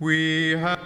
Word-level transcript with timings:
We 0.00 0.52
have 0.52 0.77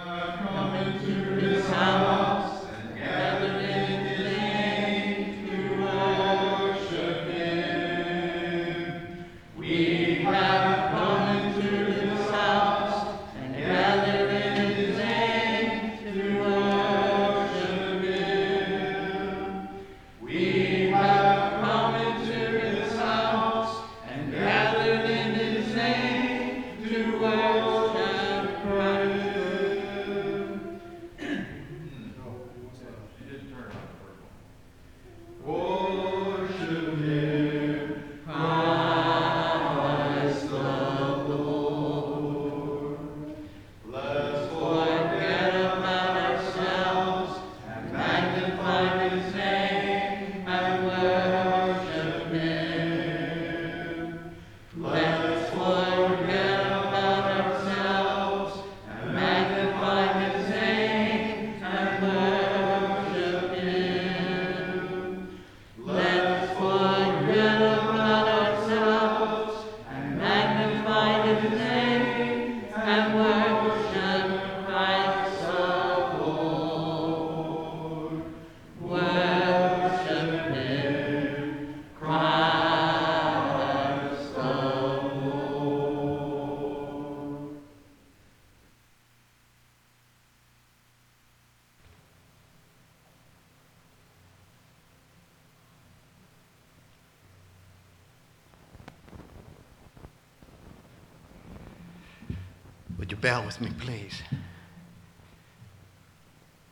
Would 103.03 103.11
you 103.11 103.17
bow 103.17 103.45
with 103.45 103.59
me, 103.59 103.69
please? 103.79 104.21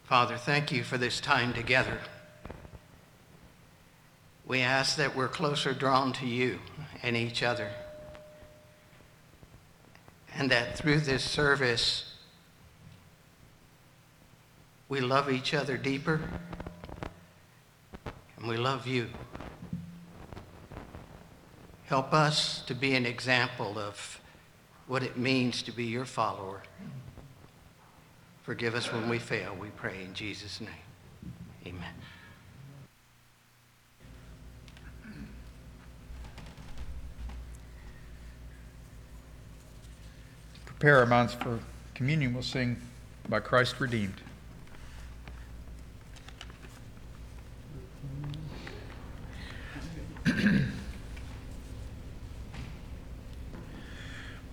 Father, 0.06 0.38
thank 0.38 0.72
you 0.72 0.82
for 0.82 0.98
this 0.98 1.20
time 1.20 1.52
together. 1.52 1.98
We 4.48 4.62
ask 4.62 4.96
that 4.96 5.14
we're 5.14 5.28
closer 5.28 5.74
drawn 5.74 6.14
to 6.14 6.26
you 6.26 6.60
and 7.04 7.18
each 7.18 7.44
other, 7.44 7.70
and 10.34 10.50
that 10.50 10.78
through 10.78 11.02
this 11.02 11.22
service, 11.22 12.16
we 14.88 15.02
love 15.02 15.30
each 15.30 15.54
other 15.54 15.76
deeper, 15.76 16.22
and 18.38 18.48
we 18.48 18.56
love 18.56 18.88
you. 18.88 19.10
Help 21.88 22.14
us 22.14 22.64
to 22.68 22.74
be 22.74 22.96
an 22.96 23.06
example 23.06 23.78
of 23.78 24.22
what 24.92 25.04
it 25.04 25.16
means 25.16 25.64
to 25.64 25.72
be 25.72 25.86
your 25.86 26.04
follower. 26.04 26.62
Forgive 28.44 28.76
us 28.76 28.92
when 28.92 29.08
we 29.08 29.20
fail, 29.20 29.56
we 29.58 29.70
pray 29.70 30.04
in 30.04 30.14
Jesus' 30.14 30.60
name. 30.60 30.70
Amen. 31.66 31.94
prepare 40.66 40.98
our 40.98 41.06
minds 41.06 41.36
for 41.36 41.60
communion. 41.94 42.34
We'll 42.34 42.44
sing 42.44 42.76
by 43.30 43.40
Christ 43.40 43.80
redeemed. 43.80 44.20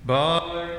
By 0.08 0.78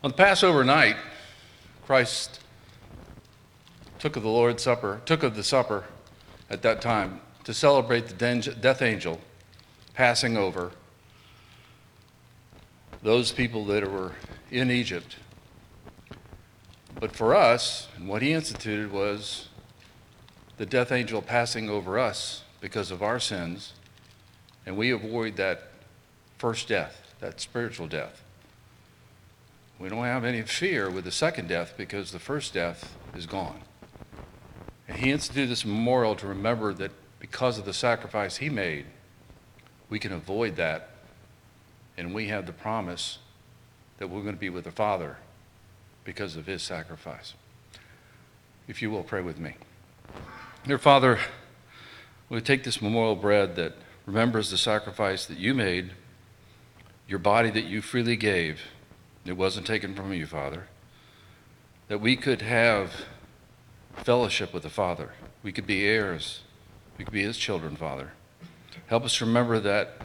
On 0.00 0.10
the 0.10 0.16
Passover 0.16 0.62
night, 0.62 0.94
Christ 1.84 2.38
took 3.98 4.14
of 4.14 4.22
the 4.22 4.28
Lord's 4.28 4.62
Supper, 4.62 5.00
took 5.04 5.24
of 5.24 5.34
the 5.34 5.42
supper 5.42 5.86
at 6.48 6.62
that 6.62 6.80
time 6.80 7.20
to 7.42 7.52
celebrate 7.52 8.06
the 8.06 8.54
death 8.60 8.80
angel 8.80 9.20
passing 9.94 10.36
over 10.36 10.70
those 13.02 13.32
people 13.32 13.64
that 13.64 13.90
were 13.90 14.12
in 14.52 14.70
Egypt. 14.70 15.16
But 17.00 17.16
for 17.16 17.34
us, 17.34 17.88
what 17.98 18.22
he 18.22 18.32
instituted 18.32 18.92
was 18.92 19.48
the 20.58 20.66
death 20.66 20.92
angel 20.92 21.22
passing 21.22 21.68
over 21.68 21.98
us 21.98 22.44
because 22.60 22.92
of 22.92 23.02
our 23.02 23.18
sins 23.18 23.72
and 24.64 24.76
we 24.76 24.92
avoid 24.92 25.34
that 25.36 25.70
first 26.36 26.68
death, 26.68 27.14
that 27.18 27.40
spiritual 27.40 27.88
death. 27.88 28.22
We 29.78 29.88
don't 29.88 30.04
have 30.04 30.24
any 30.24 30.42
fear 30.42 30.90
with 30.90 31.04
the 31.04 31.12
second 31.12 31.48
death 31.48 31.74
because 31.76 32.10
the 32.10 32.18
first 32.18 32.52
death 32.52 32.96
is 33.14 33.26
gone. 33.26 33.60
And 34.88 34.98
he 34.98 35.12
instituted 35.12 35.48
this 35.48 35.64
memorial 35.64 36.16
to 36.16 36.26
remember 36.26 36.74
that 36.74 36.90
because 37.20 37.58
of 37.58 37.64
the 37.64 37.72
sacrifice 37.72 38.38
he 38.38 38.48
made, 38.48 38.86
we 39.88 39.98
can 39.98 40.12
avoid 40.12 40.56
that. 40.56 40.90
And 41.96 42.14
we 42.14 42.28
have 42.28 42.46
the 42.46 42.52
promise 42.52 43.18
that 43.98 44.08
we're 44.08 44.22
going 44.22 44.34
to 44.34 44.40
be 44.40 44.50
with 44.50 44.64
the 44.64 44.70
Father 44.70 45.16
because 46.04 46.36
of 46.36 46.46
his 46.46 46.62
sacrifice. 46.62 47.34
If 48.66 48.82
you 48.82 48.90
will, 48.90 49.02
pray 49.02 49.20
with 49.20 49.38
me. 49.38 49.54
Dear 50.66 50.78
Father, 50.78 51.18
we 52.28 52.40
take 52.40 52.64
this 52.64 52.82
memorial 52.82 53.16
bread 53.16 53.56
that 53.56 53.74
remembers 54.06 54.50
the 54.50 54.58
sacrifice 54.58 55.26
that 55.26 55.38
you 55.38 55.54
made, 55.54 55.92
your 57.06 57.18
body 57.18 57.50
that 57.50 57.64
you 57.64 57.80
freely 57.80 58.16
gave. 58.16 58.60
It 59.28 59.36
wasn't 59.36 59.66
taken 59.66 59.94
from 59.94 60.12
you, 60.12 60.26
Father. 60.26 60.68
That 61.88 62.00
we 62.00 62.16
could 62.16 62.42
have 62.42 62.92
fellowship 63.96 64.54
with 64.54 64.62
the 64.62 64.70
Father. 64.70 65.12
We 65.42 65.52
could 65.52 65.66
be 65.66 65.86
heirs. 65.86 66.40
We 66.96 67.04
could 67.04 67.12
be 67.12 67.22
his 67.22 67.36
children, 67.36 67.76
Father. 67.76 68.12
Help 68.86 69.04
us 69.04 69.20
remember 69.20 69.60
that, 69.60 70.00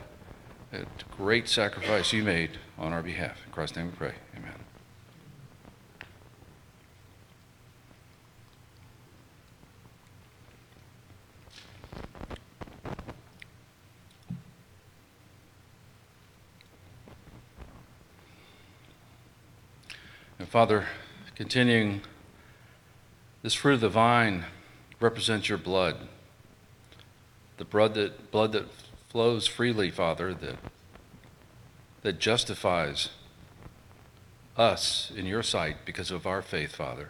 that 0.71 0.87
great 1.17 1.47
sacrifice 1.47 2.11
you 2.11 2.23
made 2.23 2.51
on 2.77 2.91
our 2.91 3.01
behalf. 3.01 3.37
In 3.45 3.51
Christ's 3.53 3.77
name 3.77 3.87
we 3.87 3.91
pray. 3.93 4.13
Amen. 4.35 4.62
Father, 20.53 20.85
continuing, 21.33 22.01
this 23.41 23.55
fruit 23.55 23.73
of 23.73 23.81
the 23.81 23.89
vine 23.89 24.45
represents 24.99 25.49
your 25.49 25.57
blood. 25.57 25.97
The 27.57 27.65
blood 27.65 27.95
that, 27.95 28.29
blood 28.29 28.51
that 28.51 28.67
flows 29.09 29.47
freely, 29.47 29.89
Father, 29.89 30.31
that, 30.31 30.57
that 32.03 32.19
justifies 32.19 33.09
us 34.55 35.11
in 35.17 35.25
your 35.25 35.41
sight 35.41 35.77
because 35.85 36.11
of 36.11 36.27
our 36.27 36.43
faith, 36.43 36.75
Father. 36.75 37.09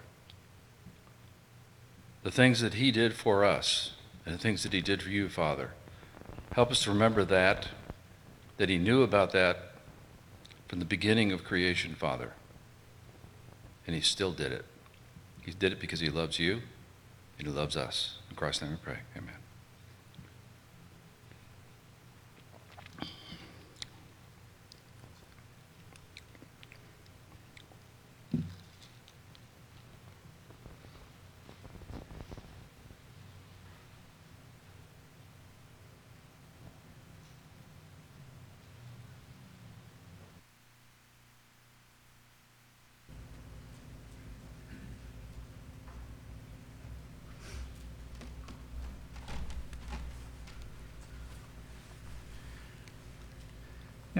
The 2.23 2.31
things 2.31 2.61
that 2.61 2.75
He 2.75 2.91
did 2.91 3.13
for 3.13 3.43
us 3.43 3.91
and 4.25 4.33
the 4.33 4.39
things 4.39 4.63
that 4.63 4.71
He 4.71 4.79
did 4.79 5.01
for 5.01 5.09
you, 5.09 5.27
Father. 5.27 5.71
Help 6.53 6.71
us 6.71 6.83
to 6.83 6.91
remember 6.91 7.25
that, 7.25 7.67
that 8.55 8.69
He 8.69 8.77
knew 8.77 9.03
about 9.03 9.33
that 9.33 9.73
from 10.69 10.79
the 10.79 10.85
beginning 10.85 11.33
of 11.33 11.43
creation, 11.43 11.93
Father. 11.93 12.31
And 13.85 13.95
He 13.95 14.01
still 14.01 14.31
did 14.31 14.51
it. 14.51 14.65
He 15.41 15.51
did 15.51 15.73
it 15.73 15.79
because 15.79 15.99
He 15.99 16.09
loves 16.09 16.39
you 16.39 16.61
and 17.37 17.47
He 17.47 17.53
loves 17.53 17.75
us. 17.75 18.19
In 18.29 18.35
Christ's 18.35 18.63
name 18.63 18.71
we 18.71 18.77
pray. 18.77 18.97
Amen. 19.17 19.42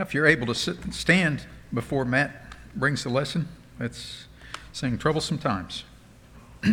If 0.04 0.14
you're 0.14 0.28
able 0.28 0.46
to 0.48 0.54
sit 0.54 0.84
and 0.84 0.94
stand 0.94 1.46
before 1.74 2.06
Matt 2.06 2.54
brings 2.76 3.04
the 3.04 3.10
lesson, 3.10 3.48
let's 3.80 4.26
sing 4.74 4.98
Troublesome 4.98 5.40
Times. 5.40 5.86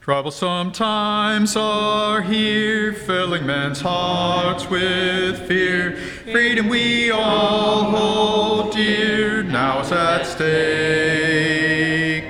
Troublesome 0.00 0.72
times 0.72 1.56
are 1.56 2.22
here, 2.22 2.92
filling 2.92 3.46
men's 3.46 3.80
hearts 3.80 4.68
with 4.68 5.38
fear. 5.46 5.96
Freedom 6.32 6.68
we 6.68 7.10
all 7.10 7.84
hold 7.84 8.72
dear, 8.72 9.42
now 9.42 9.80
is 9.80 9.92
at 9.92 10.24
stake. 10.24 12.24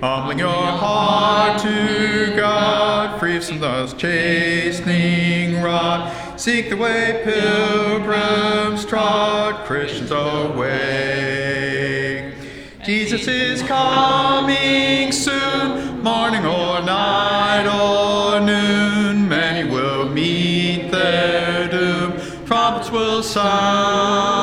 Humbling 0.00 0.38
your 0.38 0.50
heart 0.50 1.60
to 1.62 2.34
God, 2.36 2.83
from 3.48 3.98
chastening 3.98 5.62
rod. 5.62 6.10
Seek 6.40 6.70
the 6.70 6.76
way 6.76 7.20
pilgrims 7.24 8.86
trod, 8.86 9.66
Christians 9.66 10.10
awake. 10.10 10.74
Jesus 12.84 13.26
is 13.28 13.62
coming 13.62 15.12
soon, 15.12 16.02
morning 16.02 16.46
or 16.46 16.80
night 16.82 17.66
or 17.66 18.40
noon. 18.40 19.28
Many 19.28 19.68
will 19.70 20.08
meet 20.08 20.90
their 20.90 21.68
doom. 21.68 22.12
Trumpets 22.46 22.90
will 22.90 23.22
sound. 23.22 24.33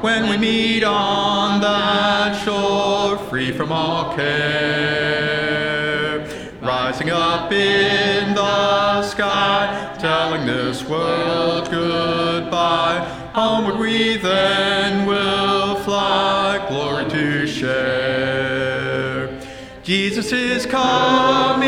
When 0.00 0.30
we 0.30 0.38
meet 0.38 0.82
on 0.82 1.60
that 1.60 2.42
shore, 2.42 3.18
free 3.28 3.52
from 3.52 3.70
all 3.70 4.14
care. 4.14 5.40
Rising 6.62 7.10
up 7.10 7.52
in 7.52 8.34
the 8.34 9.02
sky, 9.02 9.94
telling 10.00 10.46
this 10.46 10.82
world 10.84 11.70
goodbye. 11.70 13.00
Homeward 13.34 13.78
we 13.78 14.16
then 14.16 15.04
will 15.06 15.76
fly, 15.80 16.66
glory 16.70 17.10
to 17.10 17.46
share. 17.46 19.38
Jesus 19.82 20.32
is 20.32 20.64
coming 20.64 21.59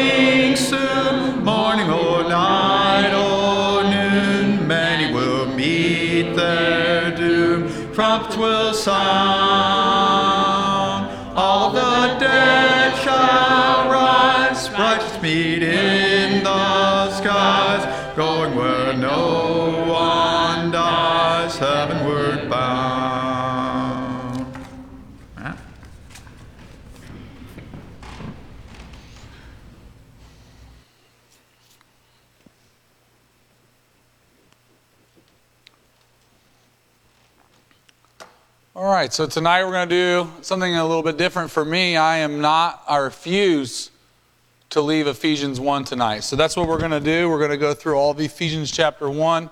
Trumpets 7.94 8.38
will 8.38 8.72
sound. 8.72 9.71
Right, 38.92 39.12
so 39.12 39.26
tonight 39.26 39.64
we're 39.64 39.72
going 39.72 39.88
to 39.88 39.94
do 39.94 40.30
something 40.42 40.76
a 40.76 40.86
little 40.86 41.02
bit 41.02 41.16
different 41.16 41.50
for 41.50 41.64
me. 41.64 41.96
I 41.96 42.18
am 42.18 42.42
not, 42.42 42.82
I 42.86 42.98
refuse 42.98 43.90
to 44.68 44.82
leave 44.82 45.06
Ephesians 45.06 45.58
1 45.58 45.84
tonight. 45.84 46.20
So 46.20 46.36
that's 46.36 46.56
what 46.56 46.68
we're 46.68 46.78
going 46.78 46.90
to 46.90 47.00
do. 47.00 47.30
We're 47.30 47.38
going 47.38 47.52
to 47.52 47.56
go 47.56 47.72
through 47.72 47.94
all 47.94 48.10
of 48.10 48.20
Ephesians 48.20 48.70
chapter 48.70 49.08
1, 49.08 49.48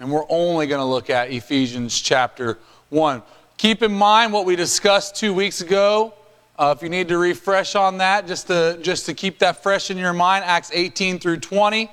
and 0.00 0.10
we're 0.10 0.24
only 0.28 0.66
going 0.66 0.80
to 0.80 0.84
look 0.84 1.08
at 1.08 1.30
Ephesians 1.30 2.00
chapter 2.00 2.58
1. 2.90 3.22
Keep 3.58 3.82
in 3.82 3.92
mind 3.92 4.32
what 4.32 4.44
we 4.44 4.56
discussed 4.56 5.14
two 5.14 5.32
weeks 5.32 5.60
ago 5.60 6.14
Uh, 6.56 6.74
if 6.76 6.82
you 6.82 6.88
need 6.88 7.08
to 7.08 7.18
refresh 7.18 7.74
on 7.74 7.98
that, 7.98 8.26
just 8.26 8.46
to, 8.46 8.78
just 8.80 9.06
to 9.06 9.14
keep 9.14 9.40
that 9.40 9.62
fresh 9.62 9.90
in 9.90 9.98
your 9.98 10.12
mind, 10.12 10.44
Acts 10.44 10.70
18 10.72 11.18
through 11.18 11.38
20, 11.38 11.90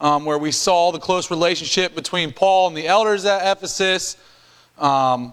um, 0.00 0.24
where 0.26 0.38
we 0.38 0.52
saw 0.52 0.92
the 0.92 0.98
close 0.98 1.30
relationship 1.30 1.94
between 1.94 2.30
Paul 2.32 2.68
and 2.68 2.76
the 2.76 2.86
elders 2.86 3.24
at 3.24 3.56
Ephesus, 3.56 4.18
um, 4.78 5.32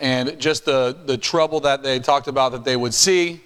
and 0.00 0.38
just 0.38 0.64
the, 0.64 0.96
the 1.06 1.18
trouble 1.18 1.60
that 1.60 1.82
they 1.82 1.98
talked 1.98 2.28
about 2.28 2.52
that 2.52 2.64
they 2.64 2.76
would 2.76 2.94
see, 2.94 3.40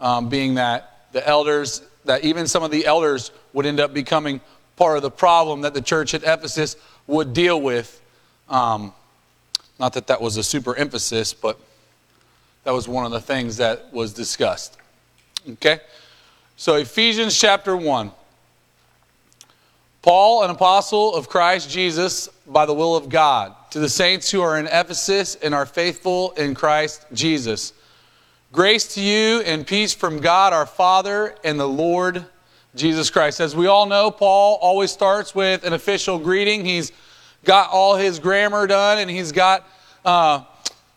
um, 0.00 0.28
being 0.28 0.54
that 0.54 1.06
the 1.12 1.26
elders, 1.26 1.82
that 2.04 2.24
even 2.24 2.46
some 2.46 2.62
of 2.62 2.70
the 2.70 2.84
elders 2.86 3.30
would 3.52 3.66
end 3.66 3.80
up 3.80 3.94
becoming 3.94 4.40
part 4.76 4.96
of 4.96 5.02
the 5.02 5.10
problem 5.10 5.62
that 5.62 5.74
the 5.74 5.80
church 5.80 6.14
at 6.14 6.22
Ephesus 6.22 6.76
would 7.06 7.32
deal 7.32 7.60
with. 7.60 8.00
Um, 8.48 8.92
not 9.78 9.92
that 9.94 10.06
that 10.08 10.20
was 10.20 10.36
a 10.36 10.42
super 10.42 10.74
emphasis, 10.76 11.32
but 11.32 11.58
that 12.64 12.72
was 12.72 12.88
one 12.88 13.04
of 13.04 13.12
the 13.12 13.20
things 13.20 13.56
that 13.58 13.92
was 13.92 14.12
discussed. 14.12 14.76
Okay? 15.48 15.80
So, 16.56 16.74
Ephesians 16.74 17.38
chapter 17.38 17.76
1. 17.76 18.10
Paul, 20.02 20.44
an 20.44 20.50
apostle 20.50 21.14
of 21.14 21.28
Christ 21.28 21.70
Jesus, 21.70 22.28
by 22.46 22.66
the 22.66 22.74
will 22.74 22.94
of 22.94 23.08
God, 23.08 23.54
to 23.74 23.80
the 23.80 23.88
saints 23.88 24.30
who 24.30 24.40
are 24.40 24.56
in 24.56 24.68
Ephesus 24.68 25.34
and 25.34 25.52
are 25.52 25.66
faithful 25.66 26.30
in 26.36 26.54
Christ 26.54 27.04
Jesus. 27.12 27.72
Grace 28.52 28.94
to 28.94 29.00
you 29.00 29.40
and 29.40 29.66
peace 29.66 29.92
from 29.92 30.20
God 30.20 30.52
our 30.52 30.64
Father 30.64 31.34
and 31.42 31.58
the 31.58 31.66
Lord 31.66 32.24
Jesus 32.76 33.10
Christ. 33.10 33.40
As 33.40 33.56
we 33.56 33.66
all 33.66 33.86
know, 33.86 34.12
Paul 34.12 34.60
always 34.62 34.92
starts 34.92 35.34
with 35.34 35.64
an 35.64 35.72
official 35.72 36.20
greeting. 36.20 36.64
He's 36.64 36.92
got 37.42 37.68
all 37.72 37.96
his 37.96 38.20
grammar 38.20 38.68
done 38.68 38.98
and 38.98 39.10
he's 39.10 39.32
got 39.32 39.68
uh, 40.04 40.44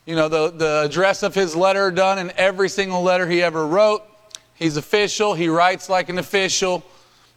you 0.06 0.16
know, 0.16 0.30
the, 0.30 0.52
the 0.52 0.82
address 0.86 1.24
of 1.24 1.34
his 1.34 1.56
letter 1.56 1.90
done 1.90 2.20
in 2.20 2.32
every 2.38 2.70
single 2.70 3.02
letter 3.02 3.28
he 3.28 3.42
ever 3.42 3.66
wrote. 3.66 4.04
He's 4.54 4.78
official, 4.78 5.34
he 5.34 5.50
writes 5.50 5.90
like 5.90 6.10
an 6.10 6.20
official, 6.20 6.86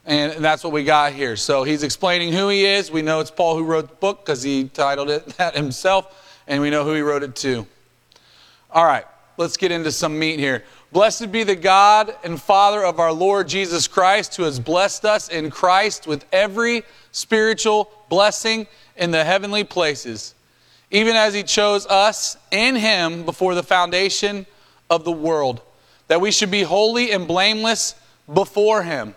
and 0.06 0.44
that's 0.44 0.64
what 0.64 0.72
we 0.72 0.84
got 0.84 1.12
here. 1.12 1.36
So 1.36 1.62
he's 1.62 1.82
explaining 1.82 2.32
who 2.32 2.48
he 2.48 2.64
is. 2.64 2.90
We 2.90 3.02
know 3.02 3.20
it's 3.20 3.30
Paul 3.30 3.56
who 3.56 3.64
wrote 3.64 3.88
the 3.88 3.94
book 3.94 4.24
because 4.24 4.42
he 4.42 4.64
titled 4.64 5.10
it 5.10 5.26
that 5.38 5.56
himself, 5.56 6.42
and 6.46 6.62
we 6.62 6.70
know 6.70 6.84
who 6.84 6.94
he 6.94 7.00
wrote 7.00 7.22
it 7.22 7.36
to. 7.36 7.66
All 8.70 8.84
right, 8.84 9.04
let's 9.36 9.56
get 9.56 9.72
into 9.72 9.92
some 9.92 10.18
meat 10.18 10.38
here. 10.38 10.64
Blessed 10.92 11.30
be 11.30 11.44
the 11.44 11.56
God 11.56 12.16
and 12.24 12.40
Father 12.40 12.84
of 12.84 12.98
our 12.98 13.12
Lord 13.12 13.48
Jesus 13.48 13.86
Christ, 13.86 14.36
who 14.36 14.42
has 14.42 14.58
blessed 14.58 15.04
us 15.04 15.28
in 15.28 15.50
Christ 15.50 16.06
with 16.06 16.24
every 16.32 16.82
spiritual 17.12 17.90
blessing 18.08 18.66
in 18.96 19.10
the 19.10 19.24
heavenly 19.24 19.64
places 19.64 20.34
even 20.90 21.14
as 21.14 21.34
he 21.34 21.42
chose 21.42 21.86
us 21.86 22.36
in 22.50 22.76
him 22.76 23.24
before 23.24 23.54
the 23.54 23.62
foundation 23.62 24.46
of 24.88 25.04
the 25.04 25.12
world, 25.12 25.62
that 26.08 26.20
we 26.20 26.30
should 26.30 26.50
be 26.50 26.62
holy 26.62 27.12
and 27.12 27.28
blameless 27.28 27.94
before 28.32 28.82
him. 28.82 29.14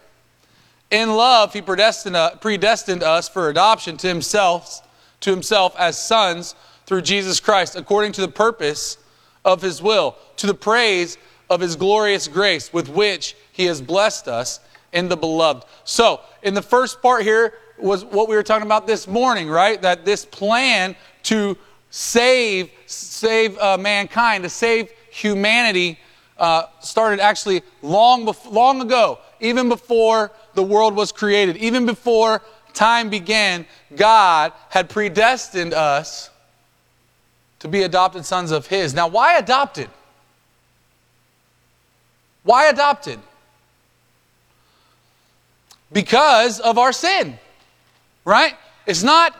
In 0.94 1.16
love, 1.16 1.54
he 1.54 1.62
predestined, 1.64 2.16
us 2.16 3.28
for 3.28 3.50
adoption 3.50 3.98
to 3.98 4.08
himself, 4.08 4.88
to 5.22 5.32
himself 5.32 5.76
as 5.80 5.98
sons 5.98 6.54
through 6.86 7.02
Jesus 7.02 7.40
Christ, 7.40 7.76
according 7.76 8.12
to 8.12 8.22
the 8.22 8.28
purpose 8.28 9.00
of 9.44 9.64
his 9.64 9.82
will, 9.82 10.16
to 10.38 10.46
the 10.46 10.54
praise 10.54 11.18
of 11.50 11.62
his 11.62 11.76
glorious 11.76 12.28
grace 12.28 12.72
with 12.72 12.90
which 12.90 13.36
he 13.52 13.66
has 13.66 13.82
blessed 13.82 14.28
us 14.28 14.60
in 14.92 15.10
the 15.10 15.18
beloved. 15.18 15.66
So, 15.84 16.22
in 16.44 16.54
the 16.54 16.62
first 16.62 17.02
part 17.02 17.24
here 17.24 17.56
was 17.80 18.06
what 18.06 18.30
we 18.30 18.36
were 18.36 18.44
talking 18.44 18.68
about 18.68 18.86
this 18.86 19.08
morning, 19.08 19.50
right? 19.50 19.82
That 19.82 20.06
this 20.06 20.26
plan 20.26 20.96
to 21.24 21.58
save 21.90 22.70
save 22.86 23.58
uh, 23.58 23.80
mankind, 23.80 24.44
to 24.44 24.50
save 24.50 24.92
humanity, 25.10 25.98
uh, 26.38 26.66
started 26.82 27.20
actually 27.20 27.64
long 27.82 28.28
bef- 28.28 28.52
long 28.52 28.80
ago, 28.80 29.18
even 29.40 29.70
before 29.70 30.32
the 30.54 30.64
world 30.64 30.96
was 30.96 31.12
created, 31.12 31.58
even 31.58 31.86
before 31.86 32.42
time 32.74 33.10
began. 33.10 33.66
God 33.96 34.54
had 34.70 34.90
predestined 34.90 35.74
us 35.74 36.30
to 37.60 37.68
be 37.68 37.84
adopted 37.84 38.26
sons 38.26 38.52
of 38.52 38.68
His. 38.68 38.94
Now, 38.94 39.08
why 39.08 39.38
adopted? 39.38 39.90
Why 42.44 42.68
adopted? 42.68 43.20
Because 45.92 46.60
of 46.60 46.78
our 46.78 46.92
sin, 46.92 47.38
right? 48.26 48.56
It's 48.86 49.04
not, 49.04 49.36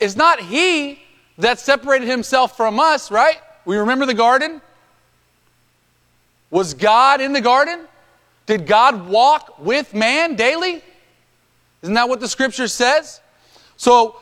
it's 0.00 0.16
not 0.16 0.40
He 0.40 1.00
that 1.38 1.58
separated 1.58 2.06
himself 2.06 2.56
from 2.56 2.78
us, 2.78 3.10
right? 3.10 3.38
We 3.64 3.76
remember 3.76 4.06
the 4.06 4.14
garden? 4.14 4.60
Was 6.50 6.74
God 6.74 7.20
in 7.20 7.32
the 7.32 7.40
garden? 7.40 7.86
Did 8.52 8.66
God 8.66 9.08
walk 9.08 9.60
with 9.60 9.94
man 9.94 10.36
daily? 10.36 10.82
Isn't 11.80 11.94
that 11.94 12.06
what 12.06 12.20
the 12.20 12.28
scripture 12.28 12.68
says? 12.68 13.22
So, 13.78 14.20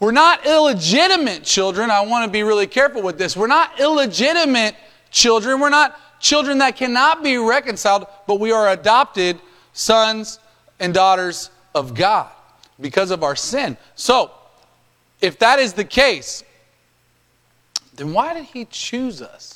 we're 0.00 0.12
not 0.12 0.44
illegitimate 0.44 1.44
children. 1.44 1.90
I 1.90 2.02
want 2.02 2.26
to 2.26 2.30
be 2.30 2.42
really 2.42 2.66
careful 2.66 3.00
with 3.00 3.16
this. 3.16 3.38
We're 3.38 3.46
not 3.46 3.80
illegitimate 3.80 4.74
children. 5.10 5.60
We're 5.60 5.70
not 5.70 5.98
children 6.20 6.58
that 6.58 6.76
cannot 6.76 7.22
be 7.22 7.38
reconciled, 7.38 8.06
but 8.26 8.38
we 8.38 8.52
are 8.52 8.68
adopted 8.68 9.40
sons 9.72 10.40
and 10.78 10.92
daughters 10.92 11.48
of 11.74 11.94
God 11.94 12.30
because 12.78 13.10
of 13.10 13.22
our 13.22 13.34
sin. 13.34 13.78
So, 13.94 14.30
if 15.22 15.38
that 15.38 15.58
is 15.58 15.72
the 15.72 15.86
case, 15.86 16.44
then 17.94 18.12
why 18.12 18.34
did 18.34 18.44
he 18.44 18.66
choose 18.66 19.22
us? 19.22 19.53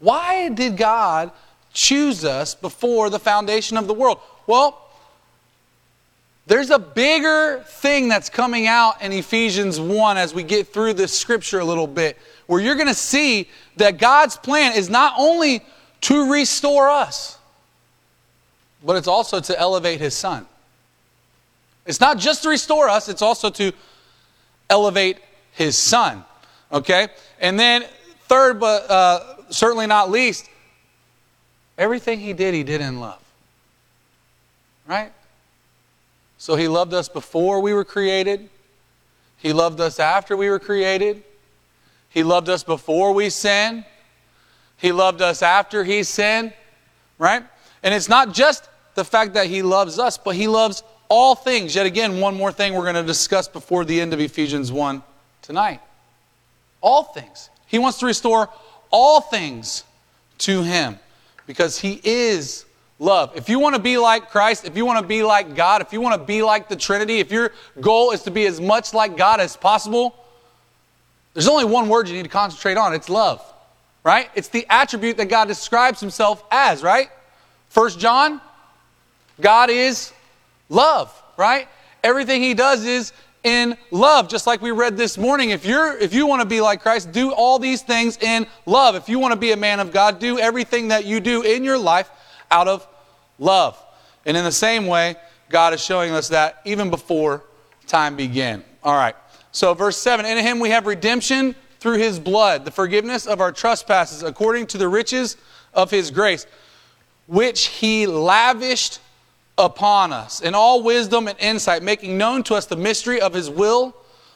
Why 0.00 0.48
did 0.48 0.76
God 0.76 1.30
choose 1.72 2.24
us 2.24 2.54
before 2.54 3.10
the 3.10 3.18
foundation 3.18 3.76
of 3.76 3.86
the 3.86 3.94
world? 3.94 4.18
Well, 4.46 4.90
there's 6.46 6.70
a 6.70 6.78
bigger 6.78 7.62
thing 7.64 8.08
that's 8.08 8.28
coming 8.28 8.66
out 8.66 9.00
in 9.02 9.12
Ephesians 9.12 9.78
1 9.78 10.16
as 10.16 10.34
we 10.34 10.42
get 10.42 10.72
through 10.72 10.94
this 10.94 11.16
scripture 11.16 11.60
a 11.60 11.64
little 11.64 11.86
bit, 11.86 12.18
where 12.46 12.60
you're 12.60 12.74
going 12.74 12.88
to 12.88 12.94
see 12.94 13.48
that 13.76 13.98
God's 13.98 14.36
plan 14.36 14.76
is 14.76 14.90
not 14.90 15.14
only 15.16 15.62
to 16.02 16.32
restore 16.32 16.88
us, 16.88 17.38
but 18.82 18.96
it's 18.96 19.06
also 19.06 19.38
to 19.38 19.58
elevate 19.60 20.00
his 20.00 20.14
son. 20.14 20.46
It's 21.86 22.00
not 22.00 22.18
just 22.18 22.42
to 22.42 22.48
restore 22.48 22.88
us, 22.88 23.08
it's 23.08 23.22
also 23.22 23.50
to 23.50 23.72
elevate 24.68 25.18
his 25.52 25.76
son. 25.76 26.24
Okay? 26.72 27.08
And 27.40 27.60
then, 27.60 27.84
third, 28.22 28.58
but 28.58 28.90
uh, 28.90 29.36
certainly 29.50 29.86
not 29.86 30.10
least, 30.10 30.48
everything 31.76 32.20
he 32.20 32.32
did, 32.32 32.54
he 32.54 32.62
did 32.62 32.80
in 32.80 33.00
love. 33.00 33.22
Right? 34.86 35.12
So 36.38 36.56
he 36.56 36.68
loved 36.68 36.94
us 36.94 37.08
before 37.08 37.60
we 37.60 37.74
were 37.74 37.84
created, 37.84 38.48
he 39.36 39.52
loved 39.52 39.80
us 39.80 40.00
after 40.00 40.36
we 40.36 40.48
were 40.48 40.58
created, 40.58 41.22
he 42.08 42.22
loved 42.22 42.48
us 42.48 42.64
before 42.64 43.12
we 43.12 43.30
sinned, 43.30 43.84
he 44.76 44.92
loved 44.92 45.20
us 45.22 45.42
after 45.42 45.84
he 45.84 46.02
sinned. 46.02 46.52
Right? 47.18 47.44
And 47.82 47.94
it's 47.94 48.08
not 48.08 48.32
just 48.32 48.68
the 48.94 49.04
fact 49.04 49.34
that 49.34 49.46
he 49.46 49.62
loves 49.62 49.98
us, 49.98 50.16
but 50.18 50.34
he 50.34 50.48
loves 50.48 50.82
all 51.08 51.34
things. 51.34 51.74
Yet 51.74 51.86
again, 51.86 52.20
one 52.20 52.34
more 52.34 52.52
thing 52.52 52.74
we're 52.74 52.82
going 52.82 52.94
to 52.94 53.02
discuss 53.02 53.48
before 53.48 53.84
the 53.84 54.00
end 54.00 54.14
of 54.14 54.20
Ephesians 54.20 54.72
1 54.72 55.02
tonight. 55.42 55.80
All 56.80 57.02
things. 57.02 57.50
He 57.66 57.78
wants 57.78 57.98
to 57.98 58.06
restore 58.06 58.48
all 58.90 59.20
things 59.20 59.84
to 60.38 60.62
him 60.62 60.98
because 61.46 61.78
he 61.78 62.00
is 62.04 62.64
love. 62.98 63.32
If 63.34 63.48
you 63.48 63.58
want 63.58 63.74
to 63.74 63.82
be 63.82 63.98
like 63.98 64.30
Christ, 64.30 64.66
if 64.66 64.76
you 64.76 64.84
want 64.84 65.00
to 65.00 65.06
be 65.06 65.22
like 65.22 65.54
God, 65.54 65.82
if 65.82 65.92
you 65.92 66.00
want 66.00 66.20
to 66.20 66.24
be 66.24 66.42
like 66.42 66.68
the 66.68 66.76
Trinity, 66.76 67.18
if 67.18 67.32
your 67.32 67.52
goal 67.80 68.12
is 68.12 68.22
to 68.22 68.30
be 68.30 68.46
as 68.46 68.60
much 68.60 68.94
like 68.94 69.16
God 69.16 69.40
as 69.40 69.56
possible, 69.56 70.14
there's 71.34 71.48
only 71.48 71.64
one 71.64 71.88
word 71.88 72.08
you 72.08 72.14
need 72.14 72.24
to 72.24 72.28
concentrate 72.28 72.76
on 72.76 72.94
it's 72.94 73.08
love, 73.08 73.42
right? 74.04 74.30
It's 74.34 74.48
the 74.48 74.66
attribute 74.68 75.16
that 75.16 75.28
God 75.28 75.48
describes 75.48 76.00
himself 76.00 76.44
as, 76.50 76.82
right? 76.82 77.08
First 77.68 77.98
John, 77.98 78.40
God 79.40 79.70
is 79.70 80.12
love, 80.68 81.10
right? 81.36 81.68
Everything 82.02 82.42
he 82.42 82.54
does 82.54 82.84
is 82.84 83.12
in 83.42 83.76
love 83.90 84.28
just 84.28 84.46
like 84.46 84.60
we 84.60 84.70
read 84.70 84.96
this 84.96 85.16
morning. 85.16 85.50
If 85.50 85.64
you're 85.64 85.96
if 85.98 86.12
you 86.12 86.26
want 86.26 86.42
to 86.42 86.46
be 86.46 86.60
like 86.60 86.82
christ 86.82 87.12
do 87.12 87.32
all 87.32 87.58
these 87.58 87.82
things 87.82 88.18
in 88.18 88.46
love. 88.66 88.94
If 88.94 89.08
you 89.08 89.18
want 89.18 89.32
to 89.32 89.38
be 89.38 89.52
a 89.52 89.56
man 89.56 89.80
of 89.80 89.92
god 89.92 90.18
do 90.18 90.38
everything 90.38 90.88
that 90.88 91.04
you 91.04 91.20
do 91.20 91.42
in 91.42 91.64
your 91.64 91.78
life 91.78 92.10
out 92.50 92.68
of 92.68 92.86
love. 93.38 93.82
And 94.26 94.36
in 94.36 94.44
the 94.44 94.52
same 94.52 94.86
way 94.86 95.16
god 95.48 95.72
is 95.72 95.82
showing 95.82 96.12
us 96.12 96.28
that 96.28 96.60
even 96.64 96.90
before 96.90 97.44
time 97.86 98.16
began. 98.16 98.62
All 98.82 98.94
right 98.94 99.16
so 99.52 99.74
verse 99.74 99.96
7 99.96 100.26
in 100.26 100.38
him 100.38 100.60
we 100.60 100.70
have 100.70 100.86
redemption 100.86 101.54
through 101.80 101.96
his 101.96 102.18
blood 102.18 102.64
the 102.64 102.70
forgiveness 102.70 103.26
of 103.26 103.40
our 103.40 103.52
trespasses 103.52 104.22
according 104.22 104.66
to 104.66 104.78
the 104.78 104.88
riches 104.88 105.36
of 105.72 105.90
his 105.90 106.10
grace 106.10 106.46
which 107.26 107.66
he 107.68 108.06
lavished 108.06 108.98
upon 109.60 110.12
us 110.12 110.40
in 110.40 110.54
all 110.54 110.82
wisdom 110.82 111.28
and 111.28 111.38
insight, 111.38 111.82
making 111.82 112.18
known 112.18 112.42
to 112.44 112.54
us 112.54 112.66
the 112.66 112.76
mystery 112.76 113.20
of 113.20 113.34
his 113.34 113.48
will 113.48 113.94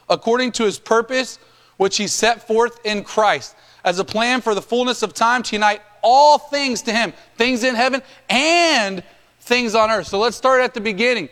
according 0.08 0.52
to 0.52 0.64
his 0.64 0.78
purpose, 0.78 1.38
which 1.78 1.96
he 1.96 2.06
set 2.06 2.46
forth 2.46 2.78
in 2.84 3.02
Christ, 3.02 3.56
as 3.84 3.98
a 3.98 4.04
plan 4.04 4.40
for 4.40 4.54
the 4.54 4.62
fullness 4.62 5.02
of 5.02 5.14
time 5.14 5.42
to 5.44 5.56
unite 5.56 5.80
all 6.04 6.38
things 6.38 6.82
to 6.82 6.92
Him, 6.92 7.12
things 7.36 7.64
in 7.64 7.74
heaven 7.74 8.02
and 8.28 9.02
things 9.40 9.74
on 9.74 9.90
earth. 9.90 10.06
So 10.06 10.18
let's 10.18 10.36
start 10.36 10.60
at 10.60 10.74
the 10.74 10.80
beginning. 10.80 11.28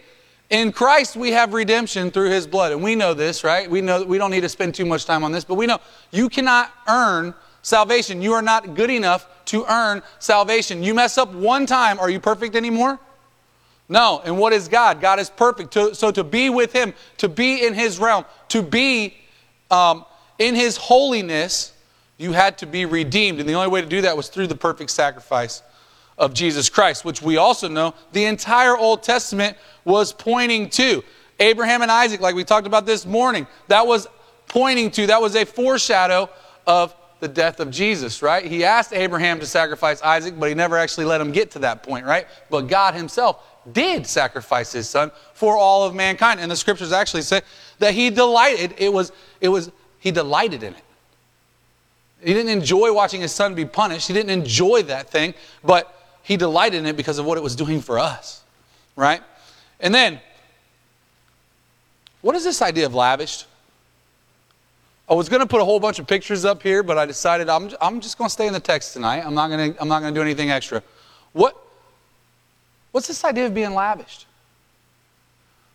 In 0.50 0.72
Christ, 0.72 1.14
we 1.14 1.30
have 1.30 1.54
redemption 1.54 2.11
through 2.11 2.30
His 2.30 2.46
blood. 2.46 2.72
And 2.72 2.82
we 2.82 2.94
know 2.96 3.14
this, 3.14 3.44
right? 3.44 3.70
We 3.70 3.80
know 3.80 4.02
we 4.02 4.18
don't 4.18 4.30
need 4.30 4.40
to 4.40 4.49
spend 4.49 4.75
too 4.75 4.84
much 4.84 5.04
time 5.04 5.22
on 5.22 5.30
this, 5.30 5.44
but 5.44 5.54
we 5.54 5.66
know 5.66 5.78
you 6.11 6.28
cannot 6.28 6.72
earn 6.88 7.34
salvation. 7.62 8.20
You 8.20 8.32
are 8.32 8.42
not 8.42 8.75
good 8.75 8.90
enough 8.90 9.28
to 9.46 9.64
earn 9.66 10.02
salvation. 10.18 10.82
You 10.82 10.94
mess 10.94 11.16
up 11.16 11.32
one 11.32 11.66
time, 11.66 12.00
are 12.00 12.11
you 12.11 12.18
perfect 12.18 12.56
anymore? 12.56 12.99
No. 13.92 14.22
And 14.25 14.38
what 14.38 14.54
is 14.54 14.68
God? 14.68 15.02
God 15.02 15.18
is 15.18 15.28
perfect. 15.28 15.75
so 15.75 16.11
to 16.11 16.25
be 16.25 16.49
with 16.49 16.72
Him, 16.72 16.94
to 17.18 17.28
be 17.28 17.66
in 17.66 17.75
His 17.75 17.99
realm, 17.99 18.25
to 18.49 18.62
be 18.62 19.14
um, 19.70 20.06
in 20.38 20.54
His 20.54 20.78
holiness, 20.78 21.75
you 22.16 22.32
had 22.32 22.56
to 22.58 22.66
be 22.66 22.87
redeemed. 22.87 23.38
And 23.38 23.46
the 23.46 23.52
only 23.52 23.68
way 23.68 23.82
to 23.82 23.87
do 23.87 24.00
that 24.00 24.16
was 24.16 24.28
through 24.28 24.46
the 24.46 24.56
perfect 24.56 24.90
sacrifice 24.90 25.62
of 26.16 26.32
Jesus 26.32 26.70
Christ, 26.70 27.04
which 27.04 27.20
we 27.20 27.37
also 27.37 27.68
know 27.68 27.94
the 28.12 28.25
entire 28.25 28.76
Old 28.76 29.02
Testament 29.02 29.58
was 29.84 30.12
pointing 30.12 30.70
to. 30.70 31.04
Abraham 31.38 31.82
and 31.82 31.90
Isaac, 31.90 32.20
like 32.20 32.34
we 32.34 32.44
talked 32.44 32.66
about 32.66 32.87
this 32.87 33.04
morning, 33.04 33.46
that 33.68 33.87
was 33.87 34.06
pointing 34.49 34.90
to, 34.92 35.08
that 35.08 35.20
was 35.20 35.37
a 35.37 35.44
foreshadow 35.44 36.30
of 36.66 36.94
the 37.20 37.28
death 37.28 37.61
of 37.61 37.70
Jesus, 37.70 38.22
right? 38.22 38.44
He 38.44 38.64
asked 38.64 38.92
Abraham 38.92 39.38
to 39.40 39.46
sacrifice 39.46 40.02
Isaac, 40.02 40.34
but 40.38 40.49
he 40.49 40.54
never 40.54 40.76
actually 40.76 41.04
let 41.04 41.20
him 41.20 41.30
get 41.30 41.52
to 41.52 41.61
that 41.61 41.82
point, 41.82 42.06
right? 42.06 42.26
But 42.50 42.62
God 42.62 42.94
himself 42.94 43.51
did 43.71 44.07
sacrifice 44.07 44.73
his 44.73 44.88
son 44.88 45.11
for 45.35 45.57
all 45.57 45.85
of 45.85 45.95
mankind. 45.95 46.40
And 46.40 46.50
the 46.50 46.57
scriptures 46.57 46.92
actually 46.92 47.23
say 47.23 47.42
that 47.78 47.95
he 47.95 48.11
delighted, 48.11 48.75
it 48.78 48.92
was, 48.92 49.12
it 49.40 49.49
was, 49.49 49.71
he 49.99 50.11
delighted 50.11 50.62
in 50.62 50.75
it. 50.75 50.85
He 52.23 52.33
didn't 52.35 52.50
enjoy 52.50 52.92
watching 52.92 53.21
his 53.21 53.33
son 53.33 53.54
be 53.54 53.64
punished. 53.64 54.07
He 54.09 54.14
didn't 54.14 54.31
enjoy 54.31 54.83
that 54.83 55.11
thing, 55.11 55.35
but 55.64 56.19
he 56.23 56.37
delighted 56.37 56.78
in 56.78 56.87
it 56.87 56.97
because 56.97 57.19
of 57.19 57.26
what 57.26 57.37
it 57.37 57.42
was 57.42 57.57
doing 57.57 57.81
for 57.81 57.99
us, 57.99 58.42
right? 58.95 59.23
And 59.81 59.92
then, 59.95 60.21
what 62.21 62.37
is 62.37 62.45
this 62.45 62.62
idea 62.62 62.87
of 62.87 62.95
lavished? 62.95 63.47
I 65.11 65.14
was 65.14 65.28
going 65.28 65.40
to 65.40 65.47
put 65.47 65.61
a 65.61 65.64
whole 65.64 65.81
bunch 65.81 65.99
of 65.99 66.07
pictures 66.07 66.45
up 66.45 66.62
here, 66.62 66.85
but 66.85 66.97
I 66.97 67.07
decided 67.07 67.49
I'm, 67.49 67.71
I'm 67.81 68.00
just 68.00 68.16
going 68.16 68.28
to 68.28 68.33
stay 68.33 68.47
in 68.47 68.52
the 68.52 68.61
text 68.61 68.92
tonight. 68.92 69.23
I'm 69.26 69.35
not 69.35 69.49
going 69.49 69.75
to, 69.75 69.83
I'm 69.83 69.88
not 69.88 70.00
going 70.00 70.14
to 70.14 70.19
do 70.19 70.23
anything 70.23 70.50
extra. 70.50 70.83
What, 71.33 71.57
what's 72.92 73.08
this 73.08 73.25
idea 73.25 73.46
of 73.46 73.54
being 73.54 73.75
lavished? 73.75 74.26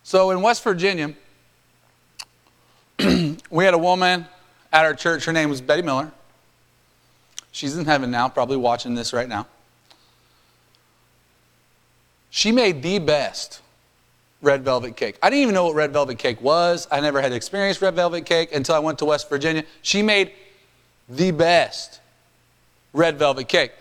So 0.02 0.30
in 0.30 0.40
West 0.40 0.64
Virginia, 0.64 1.14
we 3.50 3.64
had 3.64 3.74
a 3.74 3.78
woman 3.78 4.26
at 4.72 4.84
our 4.84 4.94
church. 4.94 5.24
Her 5.26 5.32
name 5.32 5.50
was 5.50 5.60
Betty 5.60 5.82
Miller. 5.82 6.10
She's 7.52 7.76
in 7.76 7.84
heaven 7.84 8.10
now, 8.10 8.28
probably 8.28 8.56
watching 8.56 8.94
this 8.94 9.12
right 9.12 9.28
now. 9.28 9.46
She 12.30 12.52
made 12.52 12.82
the 12.82 12.98
best 12.98 13.60
red 14.40 14.64
velvet 14.64 14.96
cake. 14.96 15.18
I 15.22 15.30
didn't 15.30 15.42
even 15.42 15.54
know 15.54 15.66
what 15.66 15.74
red 15.74 15.92
velvet 15.92 16.18
cake 16.18 16.40
was. 16.40 16.86
I 16.90 17.00
never 17.00 17.20
had 17.20 17.32
experienced 17.32 17.82
red 17.82 17.94
velvet 17.94 18.26
cake 18.26 18.54
until 18.54 18.74
I 18.74 18.78
went 18.78 18.98
to 19.00 19.04
West 19.04 19.28
Virginia. 19.28 19.64
She 19.82 20.02
made 20.02 20.32
the 21.08 21.32
best 21.32 22.00
red 22.92 23.18
velvet 23.18 23.48
cake. 23.48 23.72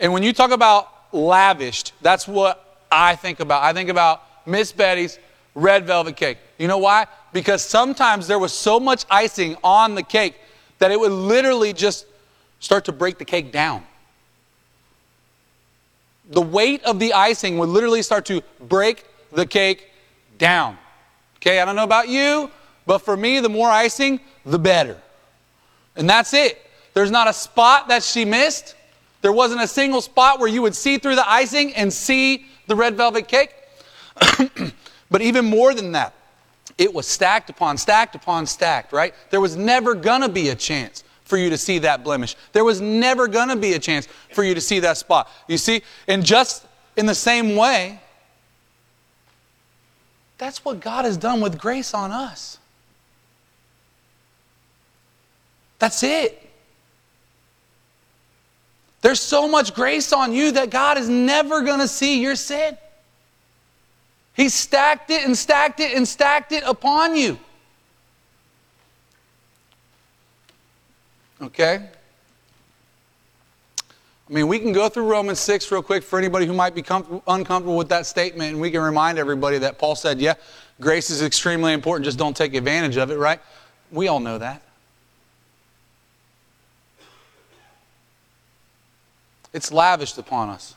And 0.00 0.12
when 0.12 0.22
you 0.22 0.32
talk 0.32 0.50
about 0.50 0.92
lavished, 1.12 1.92
that's 2.02 2.26
what 2.26 2.78
I 2.90 3.16
think 3.16 3.40
about. 3.40 3.62
I 3.62 3.72
think 3.72 3.88
about 3.88 4.22
Miss 4.46 4.72
Betty's 4.72 5.18
red 5.54 5.86
velvet 5.86 6.16
cake. 6.16 6.38
You 6.58 6.68
know 6.68 6.78
why? 6.78 7.06
Because 7.32 7.62
sometimes 7.62 8.26
there 8.26 8.38
was 8.38 8.52
so 8.52 8.78
much 8.78 9.04
icing 9.10 9.56
on 9.64 9.94
the 9.94 10.02
cake 10.02 10.36
that 10.78 10.90
it 10.90 11.00
would 11.00 11.12
literally 11.12 11.72
just 11.72 12.06
start 12.60 12.84
to 12.84 12.92
break 12.92 13.18
the 13.18 13.24
cake 13.24 13.52
down. 13.52 13.82
The 16.30 16.42
weight 16.42 16.82
of 16.84 16.98
the 16.98 17.12
icing 17.12 17.58
would 17.58 17.68
literally 17.68 18.02
start 18.02 18.26
to 18.26 18.42
break 18.60 19.04
the 19.32 19.46
cake 19.46 19.90
down. 20.38 20.76
Okay, 21.36 21.60
I 21.60 21.64
don't 21.64 21.76
know 21.76 21.84
about 21.84 22.08
you, 22.08 22.50
but 22.86 22.98
for 22.98 23.16
me, 23.16 23.40
the 23.40 23.48
more 23.48 23.68
icing, 23.68 24.20
the 24.44 24.58
better. 24.58 25.00
And 25.96 26.08
that's 26.08 26.34
it. 26.34 26.60
There's 26.94 27.10
not 27.10 27.28
a 27.28 27.32
spot 27.32 27.88
that 27.88 28.02
she 28.02 28.24
missed. 28.24 28.74
There 29.26 29.32
wasn't 29.32 29.60
a 29.60 29.66
single 29.66 30.00
spot 30.00 30.38
where 30.38 30.48
you 30.48 30.62
would 30.62 30.76
see 30.76 30.98
through 30.98 31.16
the 31.16 31.28
icing 31.28 31.74
and 31.74 31.92
see 31.92 32.46
the 32.68 32.76
red 32.76 32.96
velvet 32.96 33.26
cake. 33.26 33.52
but 35.10 35.20
even 35.20 35.46
more 35.46 35.74
than 35.74 35.90
that, 35.90 36.14
it 36.78 36.94
was 36.94 37.08
stacked 37.08 37.50
upon 37.50 37.76
stacked 37.76 38.14
upon 38.14 38.46
stacked, 38.46 38.92
right? 38.92 39.12
There 39.30 39.40
was 39.40 39.56
never 39.56 39.96
going 39.96 40.20
to 40.20 40.28
be 40.28 40.50
a 40.50 40.54
chance 40.54 41.02
for 41.24 41.38
you 41.38 41.50
to 41.50 41.58
see 41.58 41.80
that 41.80 42.04
blemish. 42.04 42.36
There 42.52 42.64
was 42.64 42.80
never 42.80 43.26
going 43.26 43.48
to 43.48 43.56
be 43.56 43.72
a 43.72 43.80
chance 43.80 44.06
for 44.32 44.44
you 44.44 44.54
to 44.54 44.60
see 44.60 44.78
that 44.78 44.96
spot. 44.96 45.28
You 45.48 45.58
see, 45.58 45.82
and 46.06 46.24
just 46.24 46.64
in 46.96 47.06
the 47.06 47.14
same 47.16 47.56
way, 47.56 48.00
that's 50.38 50.64
what 50.64 50.78
God 50.78 51.04
has 51.04 51.16
done 51.16 51.40
with 51.40 51.58
grace 51.58 51.94
on 51.94 52.12
us. 52.12 52.58
That's 55.80 56.04
it. 56.04 56.45
There's 59.06 59.20
so 59.20 59.46
much 59.46 59.72
grace 59.72 60.12
on 60.12 60.32
you 60.32 60.50
that 60.50 60.68
God 60.68 60.98
is 60.98 61.08
never 61.08 61.62
going 61.62 61.78
to 61.78 61.86
see 61.86 62.20
your 62.20 62.34
sin. 62.34 62.76
He 64.34 64.48
stacked 64.48 65.12
it 65.12 65.24
and 65.24 65.38
stacked 65.38 65.78
it 65.78 65.96
and 65.96 66.08
stacked 66.08 66.50
it 66.50 66.64
upon 66.66 67.14
you. 67.14 67.38
Okay? 71.40 71.88
I 74.28 74.32
mean, 74.32 74.48
we 74.48 74.58
can 74.58 74.72
go 74.72 74.88
through 74.88 75.06
Romans 75.06 75.38
6 75.38 75.70
real 75.70 75.84
quick 75.84 76.02
for 76.02 76.18
anybody 76.18 76.44
who 76.44 76.52
might 76.52 76.74
be 76.74 76.82
uncomfortable 77.28 77.76
with 77.76 77.90
that 77.90 78.06
statement, 78.06 78.54
and 78.54 78.60
we 78.60 78.72
can 78.72 78.80
remind 78.80 79.18
everybody 79.20 79.58
that 79.58 79.78
Paul 79.78 79.94
said, 79.94 80.20
yeah, 80.20 80.34
grace 80.80 81.10
is 81.10 81.22
extremely 81.22 81.72
important, 81.74 82.06
just 82.06 82.18
don't 82.18 82.36
take 82.36 82.54
advantage 82.54 82.96
of 82.96 83.12
it, 83.12 83.18
right? 83.18 83.38
We 83.92 84.08
all 84.08 84.18
know 84.18 84.38
that. 84.38 84.62
It's 89.56 89.72
lavished 89.72 90.18
upon 90.18 90.50
us. 90.50 90.74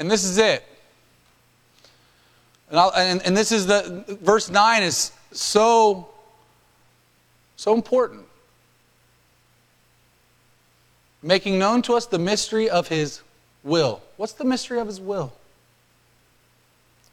And 0.00 0.10
this 0.10 0.24
is 0.24 0.38
it. 0.38 0.64
And, 2.68 2.80
and, 2.96 3.22
and 3.22 3.36
this 3.36 3.52
is 3.52 3.68
the, 3.68 4.04
verse 4.20 4.50
9 4.50 4.82
is 4.82 5.12
so, 5.30 6.08
so 7.54 7.74
important 7.74 8.24
making 11.22 11.60
known 11.60 11.80
to 11.82 11.94
us 11.94 12.06
the 12.06 12.18
mystery 12.18 12.68
of 12.68 12.88
his 12.88 13.22
will. 13.62 14.02
What's 14.16 14.32
the 14.32 14.44
mystery 14.44 14.80
of 14.80 14.88
his 14.88 15.00
will? 15.00 15.32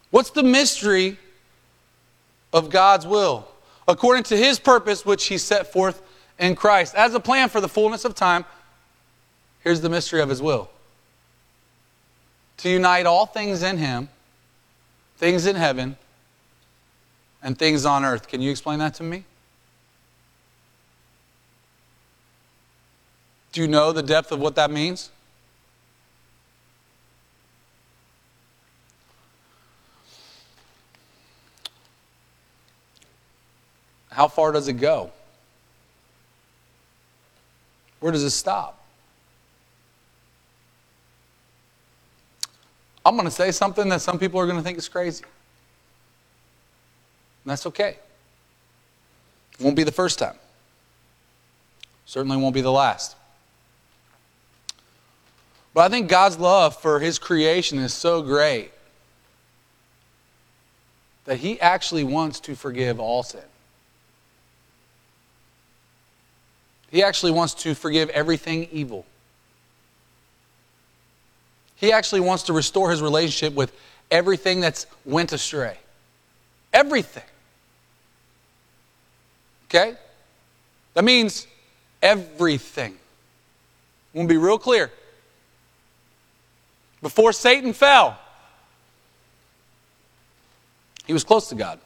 What's 0.10 0.32
the 0.32 0.42
mystery 0.42 1.20
of 2.52 2.72
God's 2.72 3.06
will? 3.06 3.48
According 3.88 4.24
to 4.24 4.38
his 4.38 4.58
purpose, 4.58 5.06
which 5.06 5.28
he 5.28 5.38
set 5.38 5.72
forth 5.72 6.02
in 6.40 6.56
Christ. 6.56 6.96
As 6.96 7.14
a 7.14 7.20
plan 7.20 7.50
for 7.50 7.62
the 7.62 7.70
fullness 7.70 8.06
of 8.06 8.16
time, 8.16 8.44
here's 9.68 9.82
the 9.82 9.90
mystery 9.90 10.22
of 10.22 10.30
his 10.30 10.42
will 10.42 10.70
to 12.56 12.70
unite 12.70 13.06
all 13.06 13.26
things 13.26 13.62
in 13.62 13.78
him, 13.78 14.08
things 15.18 15.46
in 15.46 15.58
heaven, 15.58 15.98
and 17.44 17.60
things 17.60 17.86
on 17.86 18.06
earth. 18.06 18.30
Can 18.30 18.42
you 18.42 18.50
explain 18.50 18.80
that 18.80 18.94
to 18.94 19.04
me? 19.04 19.26
Do 23.52 23.60
you 23.60 23.68
know 23.68 23.92
the 23.92 24.02
depth 24.02 24.32
of 24.32 24.40
what 24.40 24.56
that 24.56 24.72
means? 24.72 25.10
How 34.12 34.30
far 34.30 34.54
does 34.54 34.70
it 34.70 34.80
go? 34.80 35.12
Where 38.00 38.14
does 38.14 38.24
it 38.24 38.30
stop? 38.30 38.87
I'm 43.08 43.16
going 43.16 43.24
to 43.24 43.32
say 43.32 43.52
something 43.52 43.88
that 43.88 44.02
some 44.02 44.20
people 44.20 44.38
are 44.38 44.46
going 44.46 44.58
to 44.58 44.64
think 44.64 44.78
is 44.78 44.90
crazy. 44.90 45.24
And 47.46 47.52
that's 47.52 47.66
okay. 47.68 47.98
It 49.58 49.64
won't 49.64 49.78
be 49.78 49.86
the 49.86 49.94
first 49.94 50.20
time. 50.20 50.36
Certainly 52.06 52.36
won't 52.36 52.54
be 52.54 52.60
the 52.60 52.70
last. 52.70 53.16
But 55.74 55.86
I 55.86 55.90
think 55.90 56.10
God's 56.10 56.38
love 56.38 56.76
for 56.76 57.00
His 57.00 57.18
creation 57.18 57.80
is 57.80 57.94
so 57.94 58.22
great 58.22 58.72
that 61.24 61.38
He 61.38 61.62
actually 61.62 62.04
wants 62.04 62.42
to 62.42 62.56
forgive 62.58 63.00
all 63.00 63.24
sin. 63.24 63.40
He 66.92 67.02
actually 67.02 67.32
wants 67.32 67.54
to 67.54 67.74
forgive 67.74 68.10
everything 68.10 68.68
evil. 68.70 69.06
He 71.78 71.92
actually 71.92 72.22
wants 72.22 72.44
to 72.44 72.54
restore 72.54 72.92
his 72.92 73.02
relationship 73.02 73.54
with 73.54 73.72
everything 74.12 74.62
that's 74.62 74.88
went 75.06 75.32
astray. 75.32 75.78
Everything. 76.74 77.24
Okay? 79.66 79.96
That 80.96 81.04
means 81.04 81.48
everything. 82.02 82.98
To 84.16 84.26
be 84.26 84.38
real 84.38 84.58
clear. 84.58 84.92
Before 87.04 87.32
Satan 87.32 87.74
fell, 87.74 88.18
he 91.06 91.14
was 91.14 91.24
close 91.24 91.50
to 91.50 91.56
God. 91.56 91.80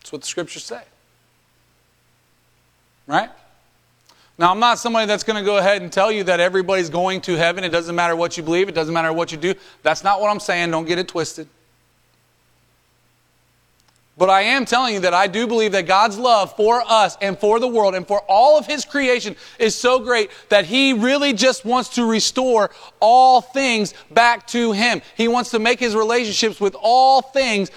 That's 0.00 0.10
what 0.10 0.22
the 0.22 0.26
scriptures 0.26 0.64
say. 0.64 0.82
Right? 3.06 3.30
Now, 4.38 4.52
I'm 4.52 4.60
not 4.60 4.78
somebody 4.78 5.06
that's 5.06 5.24
going 5.24 5.36
to 5.36 5.44
go 5.44 5.58
ahead 5.58 5.82
and 5.82 5.92
tell 5.92 6.12
you 6.12 6.22
that 6.24 6.38
everybody's 6.38 6.90
going 6.90 7.20
to 7.22 7.34
heaven. 7.36 7.64
It 7.64 7.70
doesn't 7.70 7.94
matter 7.94 8.14
what 8.14 8.36
you 8.36 8.44
believe, 8.44 8.68
it 8.68 8.74
doesn't 8.74 8.94
matter 8.94 9.12
what 9.12 9.32
you 9.32 9.38
do. 9.38 9.54
That's 9.82 10.04
not 10.04 10.20
what 10.20 10.30
I'm 10.30 10.38
saying. 10.38 10.70
Don't 10.70 10.86
get 10.86 10.98
it 10.98 11.08
twisted. 11.08 11.48
But 14.16 14.30
I 14.30 14.42
am 14.42 14.64
telling 14.64 14.94
you 14.94 15.00
that 15.00 15.14
I 15.14 15.28
do 15.28 15.46
believe 15.46 15.72
that 15.72 15.86
God's 15.86 16.18
love 16.18 16.54
for 16.56 16.82
us 16.86 17.16
and 17.20 17.38
for 17.38 17.60
the 17.60 17.68
world 17.68 17.94
and 17.94 18.06
for 18.06 18.20
all 18.28 18.58
of 18.58 18.66
His 18.66 18.84
creation 18.84 19.36
is 19.60 19.76
so 19.76 20.00
great 20.00 20.30
that 20.48 20.66
He 20.66 20.92
really 20.92 21.32
just 21.32 21.64
wants 21.64 21.90
to 21.90 22.04
restore 22.04 22.70
all 22.98 23.40
things 23.40 23.94
back 24.10 24.46
to 24.48 24.72
Him. 24.72 25.02
He 25.16 25.28
wants 25.28 25.50
to 25.50 25.60
make 25.60 25.78
His 25.78 25.94
relationships 25.94 26.60
with 26.60 26.74
all 26.80 27.22
things 27.22 27.70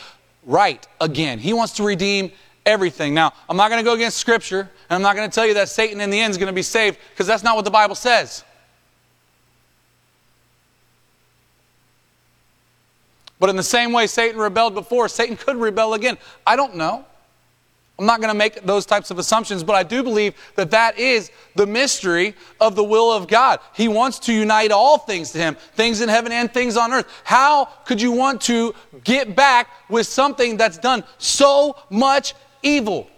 right 0.44 0.86
again. 1.00 1.38
He 1.38 1.54
wants 1.54 1.74
to 1.74 1.84
redeem 1.84 2.32
everything. 2.66 3.14
Now, 3.14 3.34
I'm 3.50 3.58
not 3.58 3.70
going 3.70 3.84
to 3.84 3.90
go 3.90 3.94
against 3.94 4.18
Scripture, 4.18 4.70
and 4.90 4.96
I'm 4.96 5.02
not 5.02 5.16
going 5.16 5.30
to 5.30 5.34
tell 5.34 5.46
you 5.46 5.56
that 5.56 5.70
Satan 5.70 6.02
in 6.02 6.10
the 6.10 6.20
end 6.20 6.32
is 6.32 6.38
going 6.38 6.48
to 6.48 6.54
be 6.54 6.62
saved 6.62 6.98
because 7.12 7.28
that's 7.28 7.44
not 7.44 7.56
what 7.56 7.66
the 7.66 7.72
Bible 7.72 7.96
says. 7.96 8.44
But 13.40 13.50
in 13.50 13.56
the 13.56 13.64
same 13.64 13.92
way 13.92 14.06
Satan 14.06 14.40
rebelled 14.40 14.76
before, 14.76 15.08
Satan 15.08 15.36
could 15.36 15.58
rebel 15.58 15.96
again. 15.96 16.18
I 16.46 16.56
don't 16.56 16.76
know. 16.76 17.06
I'm 17.98 18.08
not 18.08 18.20
going 18.20 18.34
to 18.34 18.38
make 18.38 18.64
those 18.64 18.86
types 18.86 19.12
of 19.12 19.20
assumptions, 19.20 19.64
but 19.64 19.76
I 19.76 19.84
do 19.84 20.02
believe 20.02 20.34
that 20.56 20.72
that 20.72 20.98
is 20.98 21.30
the 21.56 21.68
mystery 21.68 22.36
of 22.60 22.76
the 22.76 22.84
will 22.84 23.12
of 23.12 23.28
God. 23.28 23.60
He 23.76 23.88
wants 23.88 24.18
to 24.20 24.34
unite 24.34 24.72
all 24.72 24.98
things 24.98 25.32
to 25.34 25.38
Him, 25.38 25.56
things 25.76 26.02
in 26.02 26.10
heaven 26.10 26.32
and 26.32 26.52
things 26.52 26.78
on 26.78 26.94
earth. 26.94 27.06
How 27.24 27.66
could 27.86 28.02
you 28.02 28.12
want 28.12 28.42
to 28.42 28.74
get 29.04 29.36
back 29.36 29.70
with 29.88 30.08
something 30.08 30.58
that's 30.58 30.80
done 30.80 31.04
so 31.20 31.76
much 31.92 32.34
evil? 32.64 33.10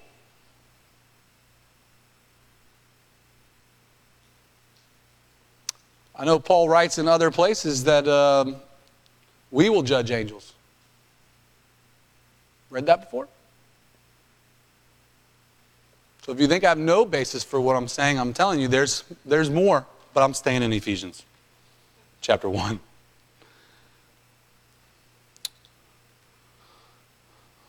I 6.16 6.26
know 6.26 6.40
Paul 6.40 6.70
writes 6.70 6.98
in 6.98 7.08
other 7.08 7.32
places 7.32 7.84
that. 7.86 8.08
Um, 8.08 8.58
we 9.54 9.70
will 9.70 9.84
judge 9.84 10.10
angels. 10.10 10.52
Read 12.72 12.88
that 12.88 13.02
before? 13.02 13.28
So 16.26 16.32
if 16.32 16.40
you 16.40 16.48
think 16.48 16.64
I 16.64 16.70
have 16.70 16.80
no 16.80 17.06
basis 17.06 17.44
for 17.44 17.62
what 17.62 17.76
I'm 17.76 17.88
saying, 17.88 18.18
I'm 18.18 18.34
telling 18.34 18.60
you 18.60 18.68
there's, 18.68 19.04
there's 19.24 19.52
more, 19.52 19.86
but 20.16 20.24
I'm 20.24 20.34
staying 20.34 20.64
in 20.64 20.74
Ephesians 20.74 21.24
chapter 22.20 22.50
1. 22.50 22.80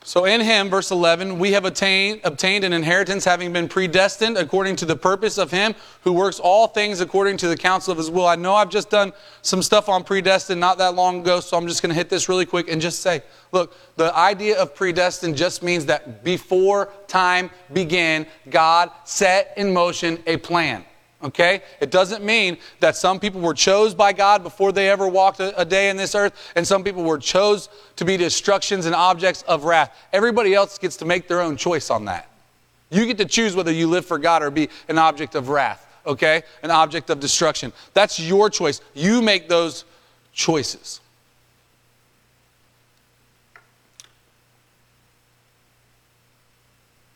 So 0.06 0.26
in 0.26 0.42
him, 0.42 0.68
verse 0.68 0.90
11, 0.90 1.38
we 1.38 1.52
have 1.52 1.64
attained, 1.64 2.20
obtained 2.24 2.62
an 2.62 2.74
inheritance, 2.74 3.24
having 3.24 3.54
been 3.54 3.68
predestined 3.68 4.36
according 4.36 4.76
to 4.76 4.84
the 4.84 4.94
purpose 4.94 5.38
of 5.38 5.50
him 5.50 5.74
who 6.02 6.12
works 6.12 6.38
all 6.38 6.66
things 6.66 7.00
according 7.00 7.38
to 7.38 7.48
the 7.48 7.56
counsel 7.56 7.90
of 7.92 7.96
his 7.96 8.10
will. 8.10 8.26
I 8.26 8.36
know 8.36 8.54
I've 8.54 8.68
just 8.68 8.90
done 8.90 9.14
some 9.40 9.62
stuff 9.62 9.88
on 9.88 10.04
predestined 10.04 10.60
not 10.60 10.76
that 10.76 10.94
long 10.94 11.20
ago, 11.20 11.40
so 11.40 11.56
I'm 11.56 11.66
just 11.66 11.80
going 11.80 11.88
to 11.88 11.94
hit 11.94 12.10
this 12.10 12.28
really 12.28 12.44
quick 12.44 12.68
and 12.68 12.82
just 12.82 13.00
say, 13.00 13.22
look, 13.50 13.74
the 13.96 14.14
idea 14.14 14.60
of 14.60 14.74
predestined 14.74 15.38
just 15.38 15.62
means 15.62 15.86
that 15.86 16.22
before 16.22 16.90
time 17.08 17.50
began, 17.72 18.26
God 18.50 18.90
set 19.04 19.54
in 19.56 19.72
motion 19.72 20.22
a 20.26 20.36
plan. 20.36 20.84
Okay? 21.22 21.62
It 21.80 21.90
doesn't 21.90 22.22
mean 22.22 22.58
that 22.80 22.96
some 22.96 23.18
people 23.18 23.40
were 23.40 23.54
chose 23.54 23.94
by 23.94 24.12
God 24.12 24.42
before 24.42 24.72
they 24.72 24.90
ever 24.90 25.08
walked 25.08 25.40
a, 25.40 25.58
a, 25.58 25.64
day 25.64 25.88
in 25.88 25.96
this 25.96 26.14
earth, 26.14 26.34
and 26.54 26.66
some 26.66 26.84
people 26.84 27.02
were 27.02 27.18
chose 27.18 27.68
to 27.96 28.04
be 28.04 28.16
destructions 28.16 28.84
and 28.84 28.94
objects 28.94 29.42
of 29.42 29.64
wrath. 29.64 29.96
Everybody 30.12 30.54
else 30.54 30.76
gets 30.76 30.96
to 30.98 31.04
make 31.04 31.26
their 31.28 31.40
own 31.40 31.56
choice 31.56 31.88
on 31.90 32.04
that. 32.06 32.28
You 32.90 33.06
get 33.06 33.18
to 33.18 33.24
choose 33.24 33.56
whether 33.56 33.72
you 33.72 33.86
live 33.86 34.04
for 34.04 34.18
God 34.18 34.42
or 34.42 34.50
be 34.50 34.68
an 34.88 34.98
object 34.98 35.34
of 35.34 35.48
wrath, 35.48 35.86
okay? 36.06 36.42
An 36.62 36.70
object 36.70 37.08
of 37.10 37.20
destruction. 37.20 37.72
That's 37.94 38.20
your 38.20 38.50
choice. 38.50 38.80
You 38.92 39.22
make 39.22 39.48
those 39.48 39.84
choices. 40.32 41.00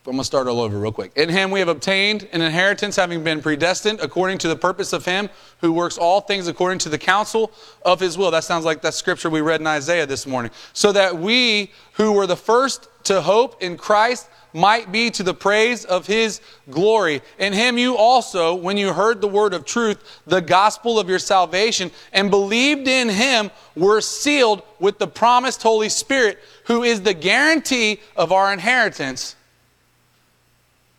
I'm 0.09 0.12
going 0.12 0.23
to 0.23 0.25
start 0.25 0.49
all 0.49 0.62
over 0.62 0.79
real 0.79 0.90
quick. 0.90 1.12
In 1.16 1.29
him 1.29 1.51
we 1.51 1.59
have 1.59 1.68
obtained 1.68 2.27
an 2.33 2.40
inheritance, 2.40 2.97
having 2.97 3.23
been 3.23 3.42
predestined 3.42 4.01
according 4.01 4.38
to 4.38 4.49
the 4.49 4.57
purpose 4.57 4.94
of 4.94 5.05
him 5.05 5.29
who 5.61 5.71
works 5.71 5.99
all 5.99 6.23
things 6.23 6.49
according 6.49 6.79
to 6.79 6.88
the 6.88 6.97
counsel 6.97 7.53
of 7.85 8.01
his 8.01 8.16
will. 8.16 8.31
That 8.31 8.44
sounds 8.44 8.64
like 8.64 8.81
that 8.81 8.94
scripture 8.94 9.29
we 9.29 9.42
read 9.42 9.61
in 9.61 9.66
Isaiah 9.66 10.07
this 10.07 10.27
morning. 10.27 10.51
So 10.73 10.92
that 10.92 11.18
we 11.18 11.73
who 11.92 12.12
were 12.12 12.27
the 12.27 12.38
first 12.38 12.88
to 13.05 13.21
hope 13.21 13.62
in 13.62 13.77
Christ 13.77 14.31
might 14.55 14.90
be 14.90 15.11
to 15.11 15.23
the 15.23 15.35
praise 15.35 15.85
of 15.85 16.07
his 16.07 16.40
glory. 16.71 17.21
In 17.38 17.53
him 17.53 17.77
you 17.77 17.94
also, 17.99 18.55
when 18.55 18.79
you 18.79 18.94
heard 18.94 19.21
the 19.21 19.29
word 19.29 19.53
of 19.53 19.66
truth, 19.66 20.23
the 20.27 20.40
gospel 20.40 20.99
of 20.99 21.11
your 21.11 21.18
salvation, 21.18 21.90
and 22.14 22.31
believed 22.31 22.88
in 22.88 23.11
him, 23.11 23.51
were 23.77 24.01
sealed 24.01 24.62
with 24.81 24.99
the 24.99 25.07
promised 25.07 25.62
Holy 25.62 25.90
Spirit, 25.90 26.38
who 26.64 26.83
is 26.83 27.03
the 27.03 27.12
guarantee 27.12 28.01
of 28.16 28.33
our 28.33 28.55
inheritance 28.55 29.37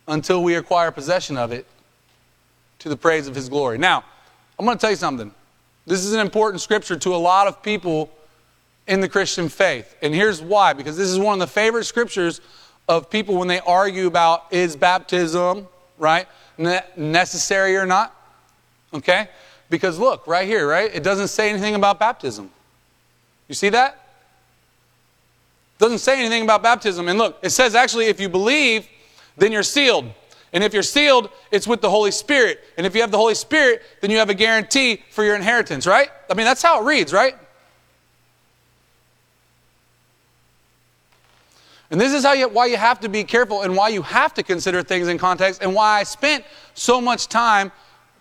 until 0.10 0.44
we 0.44 0.56
acquire 0.56 0.92
possession 0.92 1.38
of 1.38 1.52
it 1.52 1.66
to 2.80 2.90
the 2.90 2.98
praise 2.98 3.28
of 3.28 3.36
his 3.36 3.48
glory. 3.48 3.78
Now, 3.78 4.04
I'm 4.58 4.66
going 4.66 4.78
to 4.78 4.82
tell 4.82 4.90
you 4.90 4.96
something. 4.96 5.32
This 5.86 6.04
is 6.04 6.14
an 6.14 6.20
important 6.20 6.62
scripture 6.62 6.98
to 6.98 7.16
a 7.16 7.18
lot 7.18 7.48
of 7.48 7.64
people 7.64 8.12
in 8.88 9.02
the 9.02 9.10
Christian 9.10 9.50
faith. 9.50 9.96
And 10.02 10.14
here's 10.14 10.42
why 10.42 10.74
because 10.74 10.98
this 10.98 11.10
is 11.10 11.20
one 11.20 11.34
of 11.34 11.40
the 11.40 11.48
favorite 11.48 11.86
scriptures 11.86 12.42
of 12.88 13.10
people 13.10 13.36
when 13.36 13.48
they 13.48 13.60
argue 13.62 14.08
about 14.08 14.46
is 14.52 14.76
baptism, 14.76 15.68
right, 15.98 16.28
necessary 16.58 17.78
or 17.78 17.86
not. 17.86 18.16
Okay? 18.94 19.30
Because 19.70 20.00
look, 20.00 20.26
right 20.26 20.48
here, 20.48 20.68
right? 20.68 20.94
It 20.94 21.04
doesn't 21.04 21.28
say 21.28 21.50
anything 21.50 21.76
about 21.76 22.00
baptism. 22.00 22.50
You 23.48 23.56
see 23.56 23.70
that? 23.70 23.94
It 25.76 25.80
doesn't 25.80 26.00
say 26.00 26.20
anything 26.20 26.44
about 26.44 26.64
baptism. 26.64 27.08
And 27.08 27.20
look, 27.20 27.38
it 27.44 27.52
says 27.52 27.76
actually 27.76 28.06
if 28.06 28.20
you 28.20 28.28
believe, 28.28 28.88
then 29.40 29.52
you're 29.52 29.64
sealed. 29.64 30.12
And 30.52 30.64
if 30.64 30.74
you're 30.74 30.84
sealed, 30.84 31.30
it's 31.52 31.68
with 31.68 31.82
the 31.82 31.90
Holy 31.90 32.12
Spirit. 32.12 32.60
And 32.78 32.86
if 32.86 32.96
you 32.96 33.02
have 33.02 33.12
the 33.12 33.18
Holy 33.18 33.36
Spirit, 33.36 33.84
then 34.02 34.10
you 34.10 34.18
have 34.18 34.30
a 34.30 34.34
guarantee 34.34 35.04
for 35.12 35.24
your 35.24 35.36
inheritance, 35.36 35.86
right? 35.86 36.10
I 36.30 36.34
mean, 36.34 36.46
that's 36.46 36.62
how 36.62 36.82
it 36.82 36.86
reads, 36.86 37.14
right? 37.14 37.36
And 41.92 42.00
this 42.00 42.14
is 42.14 42.24
how 42.24 42.34
you, 42.34 42.48
why 42.48 42.68
you 42.68 42.78
have 42.78 43.00
to 43.00 43.10
be 43.10 43.24
careful 43.24 43.62
and 43.62 43.76
why 43.76 43.90
you 43.90 44.02
have 44.04 44.34
to 44.36 44.44
consider 44.44 44.84
things 44.84 45.08
in 45.08 45.18
context 45.18 45.62
and 45.62 45.74
why 45.74 46.00
I 46.00 46.04
spent 46.04 46.46
so 46.76 47.02
much 47.02 47.28
time 47.28 47.72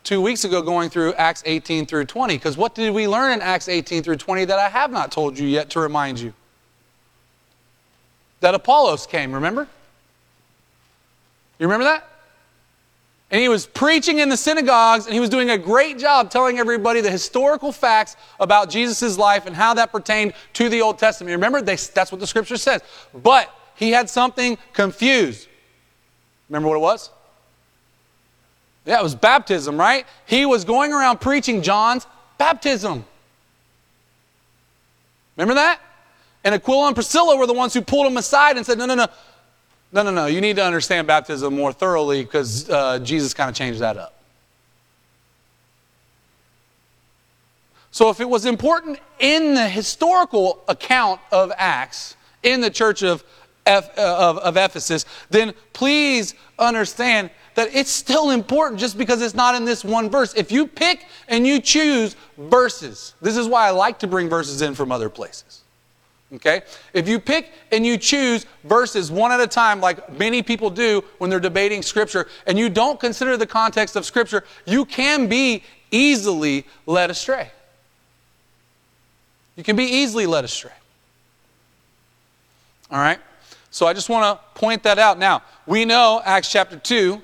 two 0.05 0.23
weeks 0.23 0.45
ago 0.45 0.63
going 0.63 0.89
through 0.89 1.13
Acts 1.15 1.43
18 1.45 1.85
through 1.85 2.07
20. 2.07 2.35
Because 2.35 2.57
what 2.57 2.75
did 2.75 2.95
we 2.95 3.07
learn 3.07 3.33
in 3.33 3.43
Acts 3.43 3.69
18 3.69 4.03
through 4.03 4.17
20 4.17 4.47
that 4.47 4.59
I 4.59 4.71
have 4.71 4.91
not 4.91 5.13
told 5.13 5.39
you 5.39 5.47
yet 5.47 5.69
to 5.71 5.81
remind 5.81 6.19
you? 6.19 6.33
That 8.41 8.55
Apollos 8.55 9.07
came, 9.07 9.33
remember? 9.33 9.69
You 11.59 11.67
remember 11.67 11.85
that? 11.85 12.09
And 13.31 13.41
he 13.41 13.49
was 13.49 13.67
preaching 13.67 14.21
in 14.21 14.31
the 14.31 14.37
synagogues, 14.37 15.05
and 15.05 15.13
he 15.13 15.21
was 15.21 15.29
doing 15.29 15.51
a 15.51 15.59
great 15.59 15.99
job 15.99 16.31
telling 16.31 16.59
everybody 16.59 17.03
the 17.03 17.11
historical 17.11 17.73
facts 17.73 18.17
about 18.41 18.71
Jesus' 18.71 19.19
life 19.19 19.47
and 19.47 19.55
how 19.55 19.75
that 19.75 19.93
pertained 19.93 20.33
to 20.55 20.71
the 20.71 20.81
Old 20.81 20.99
Testament. 20.99 21.31
You 21.31 21.37
Remember, 21.37 21.61
they, 21.61 21.77
that's 21.77 22.11
what 22.11 22.21
the 22.21 22.27
scripture 22.27 22.57
says. 22.57 22.81
But 23.13 23.55
he 23.75 23.91
had 23.91 24.09
something 24.09 24.57
confused. 24.73 25.47
Remember 26.49 26.69
what 26.69 26.77
it 26.77 26.81
was? 26.81 27.11
Yeah, 28.87 29.01
it 29.01 29.03
was 29.03 29.15
baptism, 29.15 29.77
right? 29.77 30.07
He 30.25 30.47
was 30.47 30.65
going 30.65 30.95
around 30.95 31.21
preaching 31.21 31.61
John's 31.61 32.07
baptism. 32.39 33.05
Remember 35.37 35.55
that? 35.55 35.81
And 36.43 36.55
Aquila 36.55 36.87
and 36.87 36.97
Priscilla 36.97 37.37
were 37.37 37.47
the 37.47 37.53
ones 37.53 37.75
who 37.75 37.83
pulled 37.83 38.07
him 38.07 38.17
aside 38.17 38.57
and 38.57 38.65
said, 38.65 38.79
No, 38.79 38.87
no, 38.87 38.95
no. 38.95 39.07
No, 39.93 40.03
no, 40.03 40.11
no. 40.11 40.27
You 40.27 40.41
need 40.41 40.57
to 40.57 40.65
understand 40.65 41.07
baptism 41.07 41.55
more 41.55 41.73
thoroughly 41.73 42.23
because 42.23 42.69
uh, 42.69 42.99
Jesus 42.99 43.33
kind 43.33 43.49
of 43.49 43.57
changed 43.57 43.81
that 43.81 43.97
up. 43.97 44.15
So, 47.91 48.11
if 48.11 48.21
it 48.21 48.29
was 48.29 48.45
important 48.45 49.01
in 49.19 49.55
the 49.55 49.69
historical 49.69 50.63
account 50.69 51.21
of 51.33 51.51
Acts 51.57 52.17
in 52.43 52.61
the 52.61 52.71
church 52.71 53.03
of, 53.03 53.25
F, 53.65 53.91
uh, 53.99 54.17
of, 54.19 54.39
of 54.39 54.57
Ephesus, 54.57 55.07
then 55.31 55.55
please 55.73 56.35
understand 56.59 57.31
that 57.55 57.75
it's 57.75 57.91
still 57.91 58.31
important 58.31 58.79
just 58.79 58.97
because 58.97 59.21
it's 59.21 59.35
not 59.35 59.55
in 59.55 59.65
this 59.65 59.85
one 59.85 60.11
verse. 60.11 60.35
If 60.35 60.53
you 60.53 60.67
pick 60.67 61.07
and 61.29 61.47
you 61.47 61.61
choose 61.61 62.15
verses, 62.37 63.15
this 63.21 63.37
is 63.37 63.49
why 63.49 63.67
I 63.67 63.71
like 63.71 63.99
to 64.01 64.07
bring 64.07 64.29
verses 64.29 64.63
in 64.63 64.75
from 64.75 64.93
other 64.93 65.09
places. 65.09 65.63
Okay? 66.35 66.63
If 66.93 67.09
you 67.09 67.19
pick 67.19 67.53
and 67.73 67.87
you 67.87 67.97
choose 67.97 68.45
verses 68.65 69.11
one 69.11 69.33
at 69.33 69.41
a 69.41 69.47
time, 69.47 69.81
like 69.81 70.13
many 70.13 70.43
people 70.43 70.69
do 70.69 71.03
when 71.19 71.31
they're 71.31 71.41
debating 71.41 71.83
Scripture, 71.83 72.29
and 72.47 72.59
you 72.59 72.69
don't 72.69 73.01
consider 73.01 73.37
the 73.37 73.47
context 73.47 73.97
of 73.97 74.05
Scripture, 74.05 74.45
you 74.67 74.85
can 74.85 75.29
be 75.29 75.63
easily 75.91 76.67
led 76.87 77.11
astray. 77.11 77.51
You 79.57 79.65
can 79.65 79.75
be 79.75 79.85
easily 79.85 80.27
led 80.27 80.45
astray. 80.45 80.73
All 82.91 82.99
right? 82.99 83.19
So 83.71 83.87
I 83.87 83.93
just 83.93 84.09
want 84.09 84.39
to 84.39 84.59
point 84.59 84.83
that 84.85 84.99
out. 84.99 85.19
Now, 85.19 85.43
we 85.67 85.85
know 85.85 86.23
Acts 86.25 86.51
chapter 86.51 86.77
2 86.79 87.21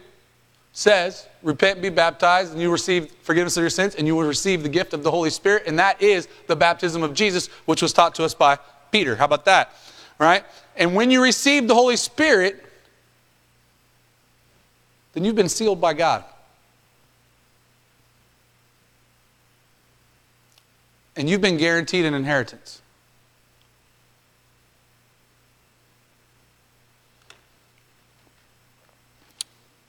says, 0.72 1.26
Repent 1.42 1.76
and 1.76 1.82
be 1.82 1.90
baptized, 1.90 2.52
and 2.52 2.60
you 2.60 2.72
receive 2.72 3.12
forgiveness 3.22 3.56
of 3.58 3.60
your 3.60 3.70
sins, 3.70 3.94
and 3.96 4.06
you 4.06 4.16
will 4.16 4.26
receive 4.26 4.62
the 4.62 4.68
gift 4.68 4.94
of 4.94 5.02
the 5.02 5.10
Holy 5.10 5.28
Spirit, 5.28 5.64
and 5.66 5.78
that 5.78 6.00
is 6.00 6.26
the 6.46 6.56
baptism 6.56 7.02
of 7.02 7.12
Jesus, 7.12 7.48
which 7.66 7.82
was 7.82 7.92
taught 7.92 8.14
to 8.14 8.24
us 8.24 8.32
by 8.32 8.58
Peter. 8.94 9.16
How 9.16 9.24
about 9.24 9.44
that? 9.46 9.72
Right? 10.20 10.44
And 10.76 10.94
when 10.94 11.10
you 11.10 11.20
receive 11.20 11.66
the 11.66 11.74
Holy 11.74 11.96
Spirit, 11.96 12.64
then 15.14 15.24
you've 15.24 15.34
been 15.34 15.48
sealed 15.48 15.80
by 15.80 15.94
God. 15.94 16.22
And 21.16 21.28
you've 21.28 21.40
been 21.40 21.56
guaranteed 21.56 22.04
an 22.04 22.14
inheritance. 22.14 22.82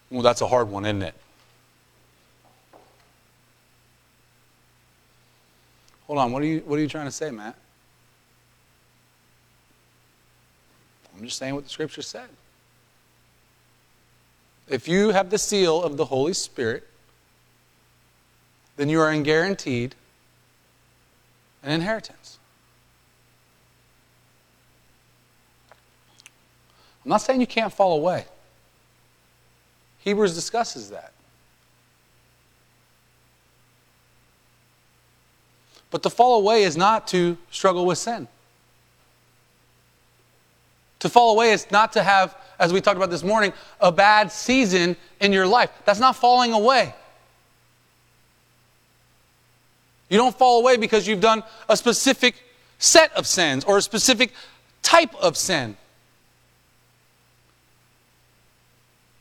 Well, 0.10 0.24
that's 0.24 0.42
a 0.42 0.48
hard 0.48 0.70
one, 0.70 0.84
isn't 0.84 1.04
it? 1.04 1.14
Hold 6.08 6.18
on, 6.18 6.32
what 6.32 6.42
are 6.42 6.48
you 6.48 6.64
what 6.66 6.80
are 6.80 6.82
you 6.82 6.88
trying 6.88 7.06
to 7.06 7.12
say, 7.12 7.30
Matt? 7.30 7.56
I'm 11.16 11.24
just 11.24 11.38
saying 11.38 11.56
what 11.56 11.64
the 11.64 11.70
scripture 11.70 12.02
said. 12.02 12.30
If 14.68 14.88
you 14.88 15.10
have 15.10 15.30
the 15.30 15.38
seal 15.38 15.82
of 15.82 15.98
the 15.98 16.06
Holy 16.06 16.34
Spirit, 16.34 16.88
then 18.78 18.90
you 18.90 19.00
are 19.00 19.16
guaranteed 19.22 19.96
an 21.64 21.72
inheritance. 21.72 22.40
I'm 27.04 27.10
not 27.10 27.22
saying 27.22 27.40
you 27.40 27.48
can't 27.48 27.72
fall 27.72 27.96
away. 27.96 28.26
Hebrews 30.00 30.34
discusses 30.34 30.90
that. 30.90 31.14
But 35.92 36.04
to 36.04 36.10
fall 36.10 36.40
away 36.40 36.64
is 36.64 36.76
not 36.76 37.08
to 37.10 37.38
struggle 37.52 37.86
with 37.86 38.00
sin. 38.00 38.28
To 41.00 41.10
fall 41.10 41.34
away 41.34 41.52
is 41.52 41.70
not 41.72 41.94
to 41.94 42.04
have, 42.04 42.36
as 42.60 42.72
we 42.72 42.82
talked 42.82 42.98
about 42.98 43.10
this 43.10 43.24
morning, 43.24 43.54
a 43.80 43.92
bad 43.92 44.32
season 44.32 44.96
in 45.20 45.34
your 45.34 45.48
life. 45.48 45.70
That's 45.86 46.00
not 46.00 46.16
falling 46.16 46.54
away. 46.54 46.94
You 50.10 50.18
don't 50.18 50.38
fall 50.38 50.60
away 50.60 50.78
because 50.78 51.08
you've 51.08 51.22
done 51.22 51.44
a 51.68 51.76
specific 51.76 52.36
set 52.78 53.12
of 53.14 53.26
sins 53.26 53.64
or 53.66 53.78
a 53.78 53.82
specific 53.82 54.32
type 54.84 55.14
of 55.16 55.36
sin. 55.36 55.76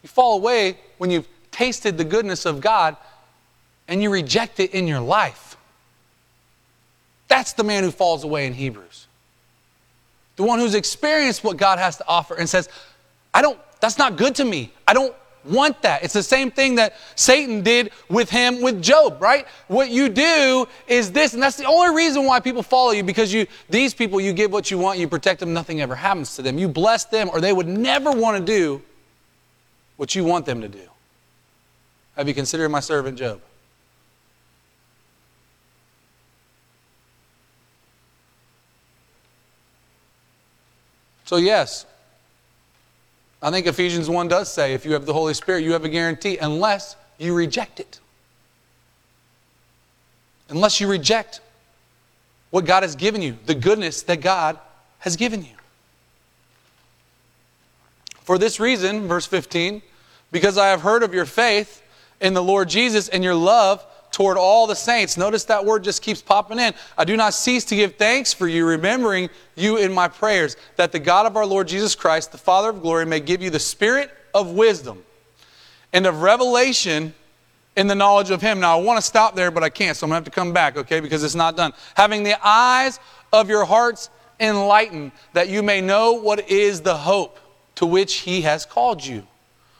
You 0.02 0.08
fall 0.08 0.36
away 0.36 0.78
when 0.98 1.10
you've 1.10 1.28
tasted 1.50 1.96
the 1.96 2.04
goodness 2.04 2.44
of 2.44 2.60
God 2.60 2.96
and 3.88 4.02
you 4.02 4.10
reject 4.10 4.60
it 4.60 4.72
in 4.72 4.86
your 4.86 5.00
life. 5.00 5.56
That's 7.28 7.54
the 7.54 7.64
man 7.64 7.82
who 7.82 7.90
falls 7.90 8.22
away 8.22 8.46
in 8.46 8.52
Hebrews. 8.52 9.06
The 10.36 10.42
one 10.42 10.58
who's 10.58 10.74
experienced 10.74 11.44
what 11.44 11.56
God 11.56 11.78
has 11.78 11.96
to 11.98 12.08
offer 12.08 12.34
and 12.34 12.48
says, 12.48 12.68
I 13.32 13.42
don't, 13.42 13.58
that's 13.80 13.98
not 13.98 14.16
good 14.16 14.34
to 14.36 14.44
me. 14.44 14.72
I 14.86 14.94
don't 14.94 15.14
want 15.44 15.82
that. 15.82 16.02
It's 16.02 16.14
the 16.14 16.22
same 16.22 16.50
thing 16.50 16.76
that 16.76 16.96
Satan 17.16 17.62
did 17.62 17.90
with 18.08 18.30
him 18.30 18.62
with 18.62 18.82
Job, 18.82 19.20
right? 19.20 19.46
What 19.68 19.90
you 19.90 20.08
do 20.08 20.66
is 20.86 21.12
this, 21.12 21.34
and 21.34 21.42
that's 21.42 21.56
the 21.56 21.66
only 21.66 21.94
reason 21.94 22.24
why 22.24 22.40
people 22.40 22.62
follow 22.62 22.92
you 22.92 23.02
because 23.02 23.32
you 23.32 23.46
these 23.68 23.94
people 23.94 24.20
you 24.20 24.32
give 24.32 24.52
what 24.52 24.70
you 24.70 24.78
want, 24.78 24.98
you 24.98 25.06
protect 25.08 25.40
them, 25.40 25.52
nothing 25.52 25.80
ever 25.80 25.94
happens 25.94 26.36
to 26.36 26.42
them. 26.42 26.58
You 26.58 26.68
bless 26.68 27.04
them 27.04 27.28
or 27.30 27.40
they 27.40 27.52
would 27.52 27.68
never 27.68 28.10
want 28.10 28.38
to 28.38 28.44
do 28.44 28.82
what 29.96 30.14
you 30.14 30.24
want 30.24 30.46
them 30.46 30.60
to 30.60 30.68
do. 30.68 30.88
Have 32.16 32.28
you 32.28 32.34
considered 32.34 32.68
my 32.68 32.80
servant 32.80 33.18
Job? 33.18 33.40
So, 41.24 41.36
yes, 41.36 41.86
I 43.42 43.50
think 43.50 43.66
Ephesians 43.66 44.08
1 44.08 44.28
does 44.28 44.52
say 44.52 44.74
if 44.74 44.84
you 44.86 44.92
have 44.92 45.06
the 45.06 45.12
Holy 45.12 45.34
Spirit, 45.34 45.64
you 45.64 45.72
have 45.72 45.84
a 45.84 45.88
guarantee 45.88 46.38
unless 46.38 46.96
you 47.18 47.34
reject 47.34 47.80
it. 47.80 48.00
Unless 50.48 50.80
you 50.80 50.88
reject 50.88 51.40
what 52.50 52.64
God 52.64 52.82
has 52.82 52.94
given 52.94 53.22
you, 53.22 53.36
the 53.46 53.54
goodness 53.54 54.02
that 54.02 54.20
God 54.20 54.58
has 55.00 55.16
given 55.16 55.42
you. 55.42 55.56
For 58.22 58.38
this 58.38 58.58
reason, 58.60 59.06
verse 59.06 59.26
15, 59.26 59.82
because 60.32 60.56
I 60.56 60.68
have 60.68 60.80
heard 60.80 61.02
of 61.02 61.12
your 61.12 61.26
faith 61.26 61.82
in 62.20 62.32
the 62.32 62.42
Lord 62.42 62.68
Jesus 62.68 63.08
and 63.08 63.22
your 63.22 63.34
love 63.34 63.84
toward 64.14 64.36
all 64.38 64.68
the 64.68 64.76
saints. 64.76 65.16
Notice 65.16 65.42
that 65.46 65.64
word 65.64 65.82
just 65.82 66.00
keeps 66.00 66.22
popping 66.22 66.60
in. 66.60 66.72
I 66.96 67.04
do 67.04 67.16
not 67.16 67.34
cease 67.34 67.64
to 67.64 67.74
give 67.74 67.96
thanks 67.96 68.32
for 68.32 68.46
you, 68.46 68.64
remembering 68.64 69.28
you 69.56 69.76
in 69.76 69.92
my 69.92 70.06
prayers, 70.06 70.56
that 70.76 70.92
the 70.92 71.00
God 71.00 71.26
of 71.26 71.36
our 71.36 71.44
Lord 71.44 71.66
Jesus 71.66 71.96
Christ, 71.96 72.30
the 72.30 72.38
Father 72.38 72.70
of 72.70 72.80
glory, 72.80 73.06
may 73.06 73.18
give 73.18 73.42
you 73.42 73.50
the 73.50 73.58
spirit 73.58 74.12
of 74.32 74.52
wisdom 74.52 75.02
and 75.92 76.06
of 76.06 76.22
revelation 76.22 77.12
in 77.74 77.88
the 77.88 77.94
knowledge 77.96 78.30
of 78.30 78.40
him. 78.40 78.60
Now, 78.60 78.78
I 78.78 78.82
want 78.82 78.98
to 78.98 79.02
stop 79.02 79.34
there, 79.34 79.50
but 79.50 79.64
I 79.64 79.68
can't, 79.68 79.96
so 79.96 80.06
I'm 80.06 80.10
going 80.10 80.22
to 80.22 80.26
have 80.26 80.32
to 80.32 80.40
come 80.40 80.52
back, 80.52 80.76
okay, 80.76 81.00
because 81.00 81.24
it's 81.24 81.34
not 81.34 81.56
done. 81.56 81.72
Having 81.96 82.22
the 82.22 82.38
eyes 82.46 83.00
of 83.32 83.48
your 83.48 83.64
hearts 83.64 84.10
enlightened, 84.38 85.10
that 85.32 85.48
you 85.48 85.60
may 85.60 85.80
know 85.80 86.12
what 86.12 86.48
is 86.48 86.82
the 86.82 86.96
hope 86.96 87.40
to 87.74 87.84
which 87.84 88.18
he 88.18 88.42
has 88.42 88.64
called 88.64 89.04
you. 89.04 89.26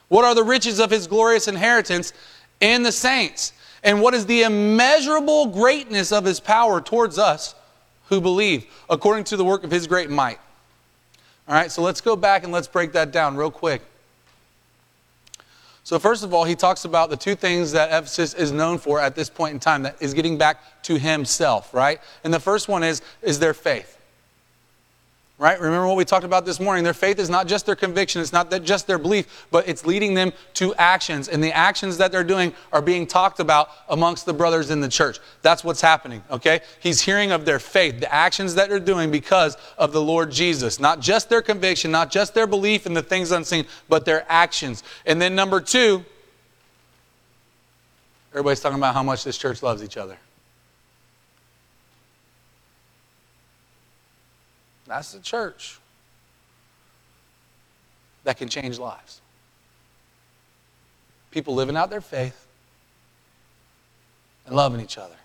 What 0.09 0.25
are 0.25 0.35
the 0.35 0.43
riches 0.43 0.81
of 0.81 0.91
his 0.91 1.07
glorious 1.07 1.47
inheritance 1.47 2.13
in 2.61 2.83
the 2.83 2.91
saints? 2.91 3.53
And 3.85 4.01
what 4.01 4.15
is 4.15 4.25
the 4.25 4.43
immeasurable 4.43 5.47
greatness 5.47 6.11
of 6.11 6.25
his 6.25 6.41
power 6.41 6.81
towards 6.81 7.19
us 7.19 7.55
who 8.09 8.21
believe, 8.21 8.67
according 8.89 9.25
to 9.25 9.37
the 9.37 9.45
work 9.45 9.63
of 9.63 9.71
his 9.71 9.87
great 9.87 10.11
might? 10.11 10.41
All 11.47 11.55
right, 11.55 11.71
so 11.71 11.83
let's 11.83 12.01
go 12.01 12.17
back 12.17 12.43
and 12.43 12.53
let's 12.53 12.67
break 12.67 12.93
that 12.93 13.13
down 13.13 13.37
real 13.37 13.51
quick. 13.51 13.83
So, 15.85 15.99
first 15.99 16.25
of 16.25 16.33
all, 16.33 16.45
he 16.45 16.55
talks 16.55 16.87
about 16.87 17.11
the 17.11 17.17
two 17.17 17.35
things 17.35 17.73
that 17.73 17.91
Ephesus 17.91 18.33
is 18.33 18.51
known 18.53 18.79
for 18.79 18.99
at 18.99 19.15
this 19.15 19.29
point 19.29 19.53
in 19.53 19.61
time 19.61 19.83
that 19.83 19.97
is 20.01 20.15
getting 20.15 20.39
back 20.39 20.83
to 20.85 20.99
himself, 20.99 21.75
right? 21.75 22.01
And 22.25 22.33
the 22.33 22.41
first 22.41 22.69
one 22.69 22.83
is, 22.83 23.03
is 23.21 23.39
their 23.39 23.53
faith. 23.53 23.94
Right? 25.45 25.61
Remember 25.61 25.87
what 25.87 25.99
we 25.99 26.07
talked 26.07 26.25
about 26.25 26.47
this 26.47 26.59
morning. 26.59 26.85
Their 26.85 26.95
faith 26.95 27.19
is 27.19 27.29
not 27.29 27.47
just 27.47 27.67
their 27.67 27.77
conviction, 27.77 28.23
it's 28.23 28.33
not 28.33 28.51
just 28.63 28.87
their 28.87 28.97
belief, 28.97 29.47
but 29.51 29.69
it's 29.69 29.85
leading 29.85 30.15
them 30.15 30.33
to 30.55 30.75
actions. 30.77 31.29
And 31.29 31.45
the 31.45 31.53
actions 31.53 31.99
that 31.99 32.11
they're 32.11 32.25
doing 32.25 32.55
are 32.73 32.81
being 32.81 33.07
talked 33.07 33.41
about 33.41 33.69
amongst 33.91 34.25
the 34.25 34.33
brothers 34.33 34.71
in 34.71 34.81
the 34.81 34.89
church. 34.89 35.19
That's 35.43 35.63
what's 35.63 35.83
happening, 35.83 36.25
okay? 36.31 36.61
He's 36.81 37.03
hearing 37.03 37.31
of 37.31 37.45
their 37.45 37.59
faith, 37.59 38.01
the 38.01 38.11
actions 38.11 38.55
that 38.55 38.71
they're 38.71 38.81
doing 38.81 39.11
because 39.11 39.59
of 39.77 39.93
the 39.93 40.01
Lord 40.01 40.31
Jesus. 40.31 40.81
Not 40.81 41.01
just 41.01 41.29
their 41.29 41.43
conviction, 41.43 41.91
not 41.91 42.11
just 42.11 42.33
their 42.33 42.47
belief 42.47 42.87
in 42.87 42.95
the 42.95 43.03
things 43.03 43.31
unseen, 43.31 43.67
but 43.87 44.07
their 44.07 44.25
actions. 44.31 44.83
And 45.05 45.21
then 45.21 45.35
number 45.35 45.61
two, 45.61 46.07
everybody's 48.31 48.61
talking 48.61 48.79
about 48.79 48.95
how 48.95 49.03
much 49.03 49.25
this 49.25 49.37
church 49.37 49.63
loves 49.63 49.83
each 49.83 49.99
other. 49.99 50.17
That's 54.95 55.11
the 55.11 55.19
church 55.19 55.81
that 58.23 58.39
can 58.39 58.49
change 58.49 58.79
lives. 58.79 59.21
People 61.33 61.57
living 61.57 61.77
out 61.77 61.91
their 61.91 62.01
faith 62.01 62.47
and 64.47 64.55
loving 64.55 64.81
each 64.81 64.97
other. 64.97 65.17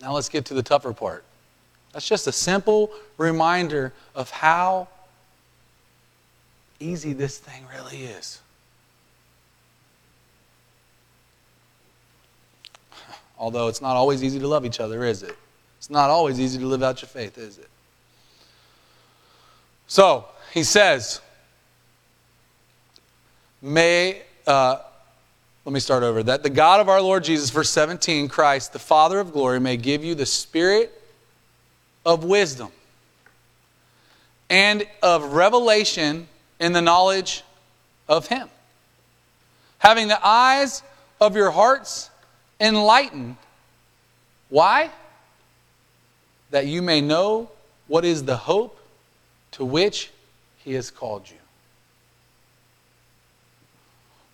Now 0.00 0.12
let's 0.12 0.28
get 0.28 0.44
to 0.44 0.54
the 0.54 0.62
tougher 0.62 0.92
part. 0.92 1.24
That's 1.92 2.06
just 2.06 2.28
a 2.28 2.32
simple 2.32 2.92
reminder 3.18 3.92
of 4.14 4.30
how 4.30 4.86
easy 6.78 7.12
this 7.12 7.38
thing 7.38 7.64
really 7.76 8.04
is. 8.04 8.40
Although 13.36 13.66
it's 13.66 13.82
not 13.82 13.96
always 13.96 14.22
easy 14.22 14.38
to 14.38 14.46
love 14.46 14.64
each 14.64 14.78
other, 14.78 15.02
is 15.02 15.24
it? 15.24 15.36
It's 15.86 15.90
not 15.92 16.10
always 16.10 16.40
easy 16.40 16.58
to 16.58 16.66
live 16.66 16.82
out 16.82 17.00
your 17.00 17.08
faith, 17.08 17.38
is 17.38 17.58
it? 17.58 17.68
So, 19.86 20.24
he 20.52 20.64
says, 20.64 21.20
May, 23.62 24.22
uh, 24.48 24.78
let 25.64 25.72
me 25.72 25.78
start 25.78 26.02
over. 26.02 26.24
That 26.24 26.42
the 26.42 26.50
God 26.50 26.80
of 26.80 26.88
our 26.88 27.00
Lord 27.00 27.22
Jesus, 27.22 27.50
verse 27.50 27.70
17, 27.70 28.26
Christ, 28.26 28.72
the 28.72 28.80
Father 28.80 29.20
of 29.20 29.32
glory, 29.32 29.60
may 29.60 29.76
give 29.76 30.02
you 30.02 30.16
the 30.16 30.26
spirit 30.26 30.92
of 32.04 32.24
wisdom 32.24 32.72
and 34.50 34.88
of 35.04 35.34
revelation 35.34 36.26
in 36.58 36.72
the 36.72 36.82
knowledge 36.82 37.44
of 38.08 38.26
Him. 38.26 38.48
Having 39.78 40.08
the 40.08 40.26
eyes 40.26 40.82
of 41.20 41.36
your 41.36 41.52
hearts 41.52 42.10
enlightened. 42.58 43.36
Why? 44.48 44.90
That 46.56 46.64
you 46.64 46.80
may 46.80 47.02
know 47.02 47.50
what 47.86 48.06
is 48.06 48.24
the 48.24 48.38
hope 48.38 48.80
to 49.50 49.62
which 49.62 50.10
He 50.56 50.72
has 50.72 50.90
called 50.90 51.28
you. 51.28 51.36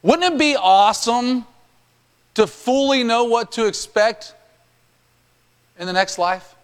Wouldn't 0.05 0.35
it 0.35 0.39
be 0.39 0.55
awesome 0.55 1.45
to 2.35 2.47
fully 2.47 3.03
know 3.03 3.25
what 3.25 3.51
to 3.51 3.67
expect 3.67 4.37
in 5.77 5.89
the 5.89 5.93
next 5.93 6.17
life? 6.17 6.55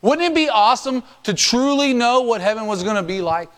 Wouldn't 0.00 0.26
it 0.26 0.34
be 0.34 0.48
awesome 0.48 1.02
to 1.24 1.34
truly 1.34 1.92
know 1.92 2.22
what 2.22 2.40
heaven 2.40 2.66
was 2.66 2.82
going 2.82 2.96
to 2.96 3.02
be 3.02 3.20
like? 3.20 3.50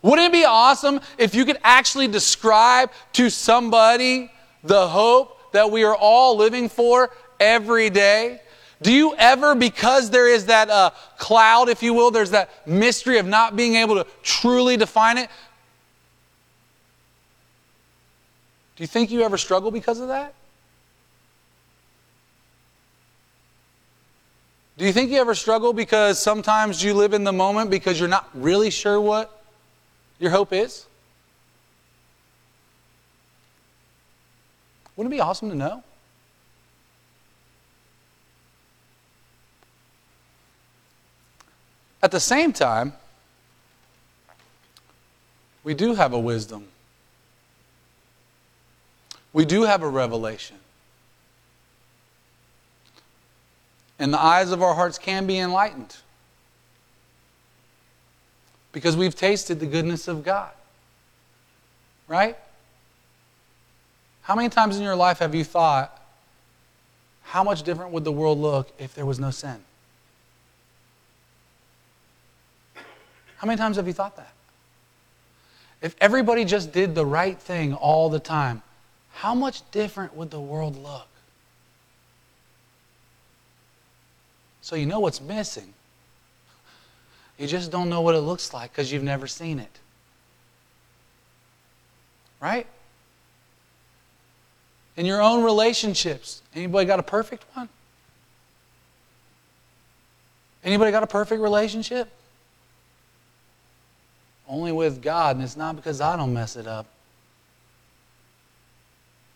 Wouldn't 0.00 0.28
it 0.28 0.32
be 0.32 0.44
awesome 0.44 1.00
if 1.18 1.34
you 1.34 1.44
could 1.44 1.58
actually 1.64 2.06
describe 2.06 2.92
to 3.14 3.30
somebody 3.30 4.30
the 4.62 4.86
hope 4.86 5.50
that 5.50 5.72
we 5.72 5.82
are 5.82 5.96
all 5.96 6.36
living 6.36 6.68
for 6.68 7.10
every 7.40 7.90
day? 7.90 8.38
Do 8.82 8.92
you 8.92 9.14
ever, 9.16 9.54
because 9.54 10.10
there 10.10 10.26
is 10.26 10.46
that 10.46 10.70
uh, 10.70 10.90
cloud, 11.18 11.68
if 11.68 11.82
you 11.82 11.92
will, 11.92 12.10
there's 12.10 12.30
that 12.30 12.66
mystery 12.66 13.18
of 13.18 13.26
not 13.26 13.54
being 13.54 13.74
able 13.74 13.96
to 13.96 14.06
truly 14.22 14.76
define 14.76 15.18
it, 15.18 15.28
do 18.76 18.82
you 18.82 18.88
think 18.88 19.10
you 19.10 19.22
ever 19.22 19.36
struggle 19.36 19.70
because 19.70 20.00
of 20.00 20.08
that? 20.08 20.32
Do 24.78 24.86
you 24.86 24.92
think 24.94 25.10
you 25.10 25.18
ever 25.18 25.34
struggle 25.34 25.74
because 25.74 26.18
sometimes 26.18 26.82
you 26.82 26.94
live 26.94 27.12
in 27.12 27.22
the 27.22 27.34
moment 27.34 27.70
because 27.70 28.00
you're 28.00 28.08
not 28.08 28.30
really 28.32 28.70
sure 28.70 28.98
what 28.98 29.42
your 30.18 30.30
hope 30.30 30.54
is? 30.54 30.86
Wouldn't 34.96 35.12
it 35.12 35.16
be 35.16 35.20
awesome 35.20 35.50
to 35.50 35.54
know? 35.54 35.84
At 42.02 42.10
the 42.10 42.20
same 42.20 42.52
time, 42.52 42.94
we 45.62 45.74
do 45.74 45.94
have 45.94 46.12
a 46.12 46.18
wisdom. 46.18 46.68
We 49.32 49.44
do 49.44 49.62
have 49.62 49.82
a 49.82 49.88
revelation. 49.88 50.56
And 53.98 54.14
the 54.14 54.20
eyes 54.20 54.50
of 54.50 54.62
our 54.62 54.74
hearts 54.74 54.98
can 54.98 55.26
be 55.26 55.38
enlightened 55.38 55.96
because 58.72 58.96
we've 58.96 59.14
tasted 59.14 59.60
the 59.60 59.66
goodness 59.66 60.08
of 60.08 60.24
God. 60.24 60.52
Right? 62.08 62.36
How 64.22 64.34
many 64.34 64.48
times 64.48 64.78
in 64.78 64.82
your 64.82 64.96
life 64.96 65.18
have 65.18 65.34
you 65.34 65.44
thought, 65.44 66.00
how 67.22 67.44
much 67.44 67.62
different 67.62 67.92
would 67.92 68.04
the 68.04 68.12
world 68.12 68.38
look 68.38 68.72
if 68.78 68.94
there 68.94 69.06
was 69.06 69.20
no 69.20 69.30
sin? 69.30 69.62
How 73.40 73.46
many 73.46 73.56
times 73.56 73.76
have 73.76 73.86
you 73.86 73.94
thought 73.94 74.16
that? 74.16 74.34
If 75.80 75.96
everybody 75.98 76.44
just 76.44 76.72
did 76.72 76.94
the 76.94 77.06
right 77.06 77.38
thing 77.38 77.72
all 77.72 78.10
the 78.10 78.20
time, 78.20 78.60
how 79.14 79.34
much 79.34 79.62
different 79.70 80.14
would 80.14 80.30
the 80.30 80.38
world 80.38 80.76
look? 80.76 81.08
So 84.60 84.76
you 84.76 84.84
know 84.84 85.00
what's 85.00 85.22
missing. 85.22 85.72
You 87.38 87.46
just 87.46 87.70
don't 87.70 87.88
know 87.88 88.02
what 88.02 88.14
it 88.14 88.20
looks 88.20 88.52
like 88.52 88.72
because 88.72 88.92
you've 88.92 89.02
never 89.02 89.26
seen 89.26 89.58
it. 89.58 89.78
Right? 92.42 92.66
In 94.98 95.06
your 95.06 95.22
own 95.22 95.42
relationships, 95.42 96.42
anybody 96.54 96.84
got 96.84 96.98
a 96.98 97.02
perfect 97.02 97.46
one? 97.54 97.70
Anybody 100.62 100.90
got 100.90 101.02
a 101.02 101.06
perfect 101.06 101.40
relationship? 101.40 102.10
Only 104.50 104.72
with 104.72 105.00
God, 105.00 105.36
and 105.36 105.44
it's 105.44 105.56
not 105.56 105.76
because 105.76 106.00
I 106.00 106.16
don't 106.16 106.34
mess 106.34 106.56
it 106.56 106.66
up. 106.66 106.86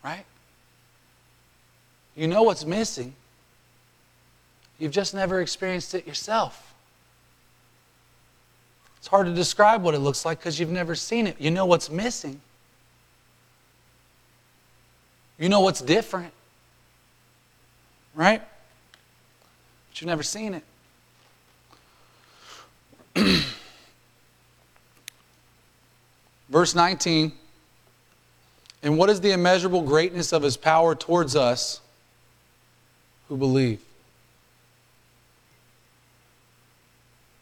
Right? 0.03 0.25
You 2.17 2.27
know 2.27 2.43
what's 2.43 2.65
missing. 2.65 3.15
You've 4.77 4.91
just 4.91 5.13
never 5.13 5.39
experienced 5.39 5.95
it 5.95 6.05
yourself. 6.05 6.73
It's 8.97 9.07
hard 9.07 9.27
to 9.27 9.33
describe 9.33 9.83
what 9.83 9.95
it 9.95 9.99
looks 9.99 10.25
like 10.25 10.39
because 10.39 10.59
you've 10.59 10.69
never 10.69 10.95
seen 10.95 11.27
it. 11.27 11.39
You 11.39 11.49
know 11.49 11.65
what's 11.65 11.89
missing. 11.89 12.41
You 15.39 15.47
know 15.47 15.61
what's 15.61 15.79
different. 15.79 16.33
Right? 18.15 18.41
But 19.89 20.01
you've 20.01 20.07
never 20.07 20.23
seen 20.23 20.53
it. 20.53 20.63
Verse 26.55 26.73
19 26.73 27.33
And 28.81 28.97
what 28.97 29.09
is 29.09 29.19
the 29.19 29.33
immeasurable 29.33 29.81
greatness 29.81 30.31
of 30.31 30.41
his 30.41 30.55
power 30.55 30.95
towards 30.95 31.35
us 31.35 31.81
who 33.27 33.35
believe? 33.35 33.81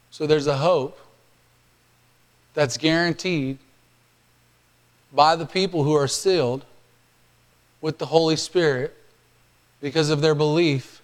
So 0.09 0.25
there's 0.25 0.47
a 0.47 0.57
hope 0.57 0.99
that's 2.55 2.75
guaranteed 2.75 3.59
by 5.13 5.35
the 5.35 5.45
people 5.45 5.83
who 5.83 5.93
are 5.93 6.07
sealed 6.07 6.65
with 7.81 7.99
the 7.99 8.07
Holy 8.07 8.35
Spirit 8.35 8.97
because 9.79 10.09
of 10.09 10.21
their 10.21 10.33
belief 10.33 11.03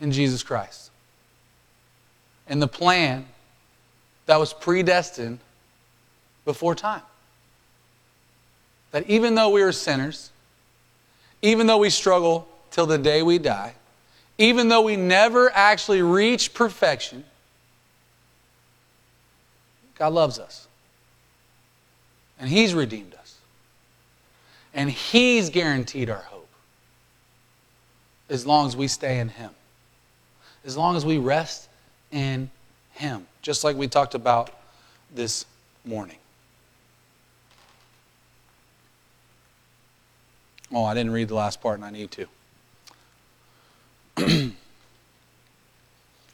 in 0.00 0.10
Jesus 0.10 0.42
Christ. 0.42 0.90
And 2.48 2.60
the 2.60 2.66
plan 2.66 3.26
that 4.26 4.40
was 4.40 4.52
predestined 4.52 5.38
before 6.44 6.74
time. 6.74 7.02
That 8.92 9.08
even 9.08 9.34
though 9.34 9.48
we 9.50 9.62
are 9.62 9.72
sinners, 9.72 10.30
even 11.40 11.66
though 11.66 11.78
we 11.78 11.90
struggle 11.90 12.46
till 12.70 12.86
the 12.86 12.98
day 12.98 13.22
we 13.22 13.38
die, 13.38 13.74
even 14.38 14.68
though 14.68 14.82
we 14.82 14.96
never 14.96 15.50
actually 15.54 16.02
reach 16.02 16.54
perfection, 16.54 17.24
God 19.98 20.12
loves 20.12 20.38
us. 20.38 20.66
And 22.38 22.48
He's 22.48 22.74
redeemed 22.74 23.14
us. 23.14 23.38
And 24.74 24.90
He's 24.90 25.50
guaranteed 25.50 26.10
our 26.10 26.16
hope 26.16 26.48
as 28.28 28.46
long 28.46 28.66
as 28.66 28.76
we 28.76 28.88
stay 28.88 29.20
in 29.20 29.28
Him, 29.28 29.50
as 30.64 30.76
long 30.76 30.96
as 30.96 31.04
we 31.04 31.18
rest 31.18 31.68
in 32.10 32.50
Him, 32.92 33.26
just 33.42 33.64
like 33.64 33.76
we 33.76 33.88
talked 33.88 34.14
about 34.14 34.50
this 35.14 35.44
morning. 35.84 36.16
Oh, 40.74 40.84
I 40.84 40.94
didn't 40.94 41.12
read 41.12 41.28
the 41.28 41.34
last 41.34 41.60
part, 41.60 41.78
and 41.78 41.84
I 41.84 41.90
need 41.90 42.10
to. 42.12 42.26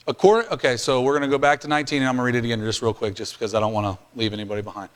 According, 0.06 0.52
okay, 0.52 0.76
so 0.76 1.02
we're 1.02 1.18
going 1.18 1.28
to 1.28 1.28
go 1.28 1.38
back 1.38 1.60
to 1.60 1.68
19, 1.68 2.02
and 2.02 2.08
I'm 2.08 2.16
going 2.16 2.32
to 2.32 2.38
read 2.38 2.44
it 2.44 2.46
again 2.46 2.60
just 2.60 2.80
real 2.80 2.94
quick, 2.94 3.14
just 3.14 3.34
because 3.34 3.54
I 3.54 3.60
don't 3.60 3.72
want 3.72 3.98
to 3.98 4.18
leave 4.18 4.32
anybody 4.32 4.62
behind. 4.62 4.90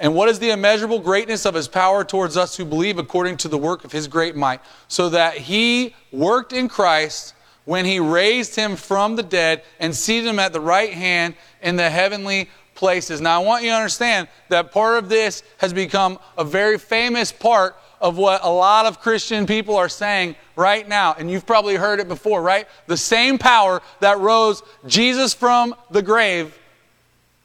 And 0.00 0.16
what 0.16 0.28
is 0.28 0.40
the 0.40 0.50
immeasurable 0.50 0.98
greatness 0.98 1.46
of 1.46 1.54
his 1.54 1.68
power 1.68 2.02
towards 2.02 2.36
us 2.36 2.56
who 2.56 2.64
believe 2.64 2.98
according 2.98 3.36
to 3.38 3.48
the 3.48 3.56
work 3.56 3.84
of 3.84 3.92
his 3.92 4.08
great 4.08 4.34
might, 4.34 4.60
so 4.88 5.08
that 5.10 5.36
he 5.36 5.94
worked 6.10 6.52
in 6.52 6.68
Christ 6.68 7.34
when 7.66 7.84
he 7.84 8.00
raised 8.00 8.56
him 8.56 8.74
from 8.74 9.14
the 9.14 9.22
dead 9.22 9.62
and 9.78 9.94
seated 9.94 10.28
him 10.28 10.40
at 10.40 10.52
the 10.52 10.60
right 10.60 10.92
hand 10.92 11.36
in 11.62 11.76
the 11.76 11.88
heavenly 11.88 12.50
places. 12.74 13.20
Now, 13.20 13.40
I 13.40 13.44
want 13.44 13.62
you 13.62 13.70
to 13.70 13.76
understand 13.76 14.26
that 14.48 14.72
part 14.72 14.98
of 14.98 15.08
this 15.08 15.44
has 15.58 15.72
become 15.72 16.18
a 16.36 16.44
very 16.44 16.78
famous 16.78 17.30
part 17.30 17.76
of 18.02 18.18
what 18.18 18.40
a 18.42 18.50
lot 18.50 18.84
of 18.84 19.00
Christian 19.00 19.46
people 19.46 19.76
are 19.76 19.88
saying 19.88 20.34
right 20.56 20.86
now. 20.86 21.14
And 21.16 21.30
you've 21.30 21.46
probably 21.46 21.76
heard 21.76 22.00
it 22.00 22.08
before, 22.08 22.42
right? 22.42 22.66
The 22.88 22.96
same 22.96 23.38
power 23.38 23.80
that 24.00 24.18
rose 24.18 24.62
Jesus 24.86 25.32
from 25.32 25.74
the 25.90 26.02
grave 26.02 26.58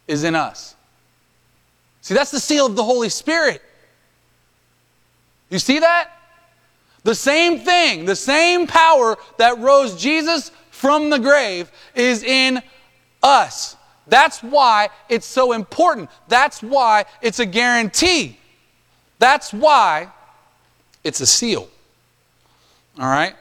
is 0.07 0.23
in 0.23 0.33
us. 0.33 0.75
See, 2.01 2.15
that's 2.15 2.31
the 2.31 2.39
seal 2.39 2.65
of 2.65 2.75
the 2.75 2.83
Holy 2.83 3.09
Spirit. 3.09 3.61
You 5.49 5.59
see 5.59 5.79
that? 5.79 6.09
The 7.03 7.15
same 7.15 7.59
thing, 7.59 8.05
the 8.05 8.15
same 8.15 8.65
power 8.65 9.15
that 9.37 9.59
rose 9.59 9.95
Jesus 9.95 10.51
from 10.71 11.11
the 11.11 11.19
grave 11.19 11.71
is 11.95 12.23
in 12.23 12.61
us. 13.21 13.75
That's 14.07 14.41
why 14.41 14.89
it's 15.07 15.25
so 15.25 15.53
important. 15.53 16.09
That's 16.27 16.63
why 16.63 17.05
it's 17.21 17.39
a 17.39 17.45
guarantee. 17.45 18.39
That's 19.19 19.53
why 19.53 20.11
it's 21.07 21.21
a 21.21 21.25
seal. 21.25 21.69
All 22.99 23.07
right? 23.07 23.35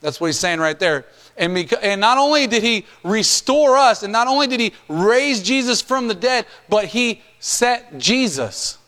That's 0.00 0.20
what 0.20 0.28
he's 0.28 0.38
saying 0.38 0.60
right 0.60 0.78
there. 0.78 1.04
And, 1.36 1.54
beca- 1.56 1.78
and 1.82 2.00
not 2.00 2.18
only 2.18 2.46
did 2.46 2.62
he 2.62 2.86
restore 3.04 3.76
us, 3.76 4.02
and 4.02 4.12
not 4.12 4.26
only 4.26 4.46
did 4.46 4.60
he 4.60 4.72
raise 4.88 5.42
Jesus 5.42 5.80
from 5.80 6.08
the 6.08 6.14
dead, 6.14 6.46
but 6.68 6.86
he 6.86 7.22
set 7.38 7.98
Jesus 7.98 8.78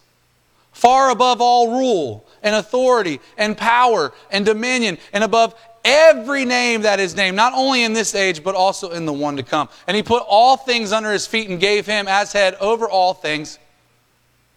far 0.72 1.10
above 1.10 1.40
all 1.40 1.78
rule 1.78 2.26
and 2.42 2.56
authority 2.56 3.20
and 3.36 3.56
power 3.56 4.12
and 4.30 4.44
dominion 4.44 4.98
and 5.12 5.22
above 5.22 5.54
every 5.84 6.44
name 6.44 6.82
that 6.82 7.00
is 7.00 7.14
named, 7.14 7.36
not 7.36 7.52
only 7.54 7.84
in 7.84 7.92
this 7.92 8.14
age, 8.14 8.42
but 8.42 8.54
also 8.54 8.90
in 8.90 9.06
the 9.06 9.12
one 9.12 9.36
to 9.36 9.42
come. 9.42 9.68
And 9.86 9.96
he 9.96 10.02
put 10.02 10.22
all 10.26 10.56
things 10.56 10.92
under 10.92 11.12
his 11.12 11.26
feet 11.26 11.48
and 11.48 11.60
gave 11.60 11.86
him 11.86 12.06
as 12.08 12.32
head 12.32 12.54
over 12.60 12.88
all 12.88 13.14
things 13.14 13.58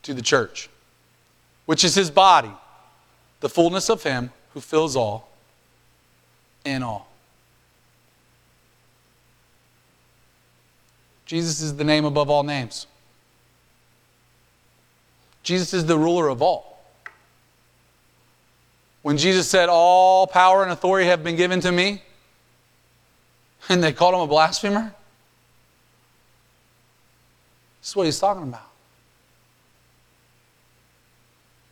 to 0.03 0.13
the 0.13 0.21
church, 0.21 0.69
which 1.65 1.83
is 1.83 1.95
his 1.95 2.11
body, 2.11 2.51
the 3.45 3.49
fullness 3.49 3.91
of 3.91 4.01
him 4.01 4.31
who 4.55 4.59
fills 4.59 4.95
all 4.95 5.29
in 6.63 6.81
all. 6.81 7.07
Jesus 11.27 11.61
is 11.61 11.75
the 11.75 11.83
name 11.83 12.05
above 12.05 12.27
all 12.27 12.41
names. 12.41 12.87
Jesus 15.43 15.75
is 15.75 15.85
the 15.85 15.95
ruler 15.95 16.27
of 16.27 16.41
all. 16.41 16.83
When 19.03 19.15
Jesus 19.15 19.47
said, 19.47 19.69
All 19.69 20.25
power 20.25 20.63
and 20.63 20.71
authority 20.71 21.07
have 21.07 21.23
been 21.23 21.35
given 21.35 21.59
to 21.59 21.71
me, 21.71 22.01
and 23.69 23.83
they 23.83 23.93
called 23.93 24.15
him 24.15 24.21
a 24.21 24.27
blasphemer, 24.27 24.91
this 27.79 27.89
is 27.89 27.95
what 27.95 28.05
he's 28.07 28.19
talking 28.19 28.41
about. 28.41 28.71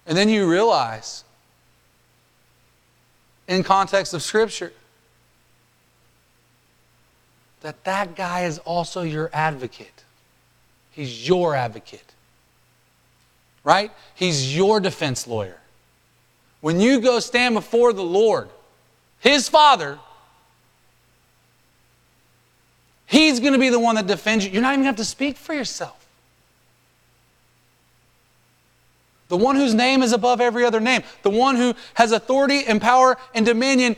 And 0.05 0.15
then 0.15 0.29
you 0.29 0.47
realize, 0.47 1.23
in 3.47 3.63
context 3.63 4.13
of 4.13 4.21
Scripture, 4.21 4.73
that 7.61 7.83
that 7.85 8.15
guy 8.15 8.45
is 8.45 8.59
also 8.59 9.01
your 9.01 9.29
advocate. 9.33 10.03
He's 10.91 11.27
your 11.27 11.55
advocate. 11.55 12.13
Right? 13.63 13.91
He's 14.15 14.55
your 14.55 14.79
defense 14.79 15.27
lawyer. 15.27 15.57
When 16.61 16.79
you 16.79 17.01
go 17.01 17.19
stand 17.19 17.55
before 17.55 17.93
the 17.93 18.03
Lord, 18.03 18.49
his 19.19 19.49
Father, 19.49 19.97
he's 23.05 23.39
going 23.39 23.53
to 23.53 23.59
be 23.59 23.69
the 23.69 23.79
one 23.79 23.95
that 23.95 24.07
defends 24.07 24.45
you. 24.45 24.51
You're 24.51 24.61
not 24.61 24.73
even 24.73 24.83
going 24.83 24.95
to 24.95 24.97
have 24.99 25.05
to 25.05 25.05
speak 25.05 25.37
for 25.37 25.53
yourself. 25.53 26.02
The 29.33 29.37
one 29.37 29.55
whose 29.55 29.73
name 29.73 30.03
is 30.03 30.13
above 30.13 30.41
every 30.41 30.63
other 30.63 30.79
name, 30.79 31.01
the 31.23 31.31
one 31.31 31.55
who 31.55 31.73
has 31.95 32.11
authority 32.11 32.65
and 32.67 32.79
power 32.79 33.17
and 33.33 33.43
dominion 33.43 33.95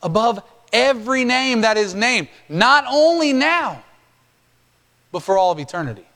above 0.00 0.40
every 0.72 1.24
name 1.24 1.62
that 1.62 1.76
is 1.76 1.96
named, 1.96 2.28
not 2.48 2.84
only 2.88 3.32
now, 3.32 3.82
but 5.10 5.24
for 5.24 5.36
all 5.36 5.50
of 5.50 5.58
eternity. 5.58 6.06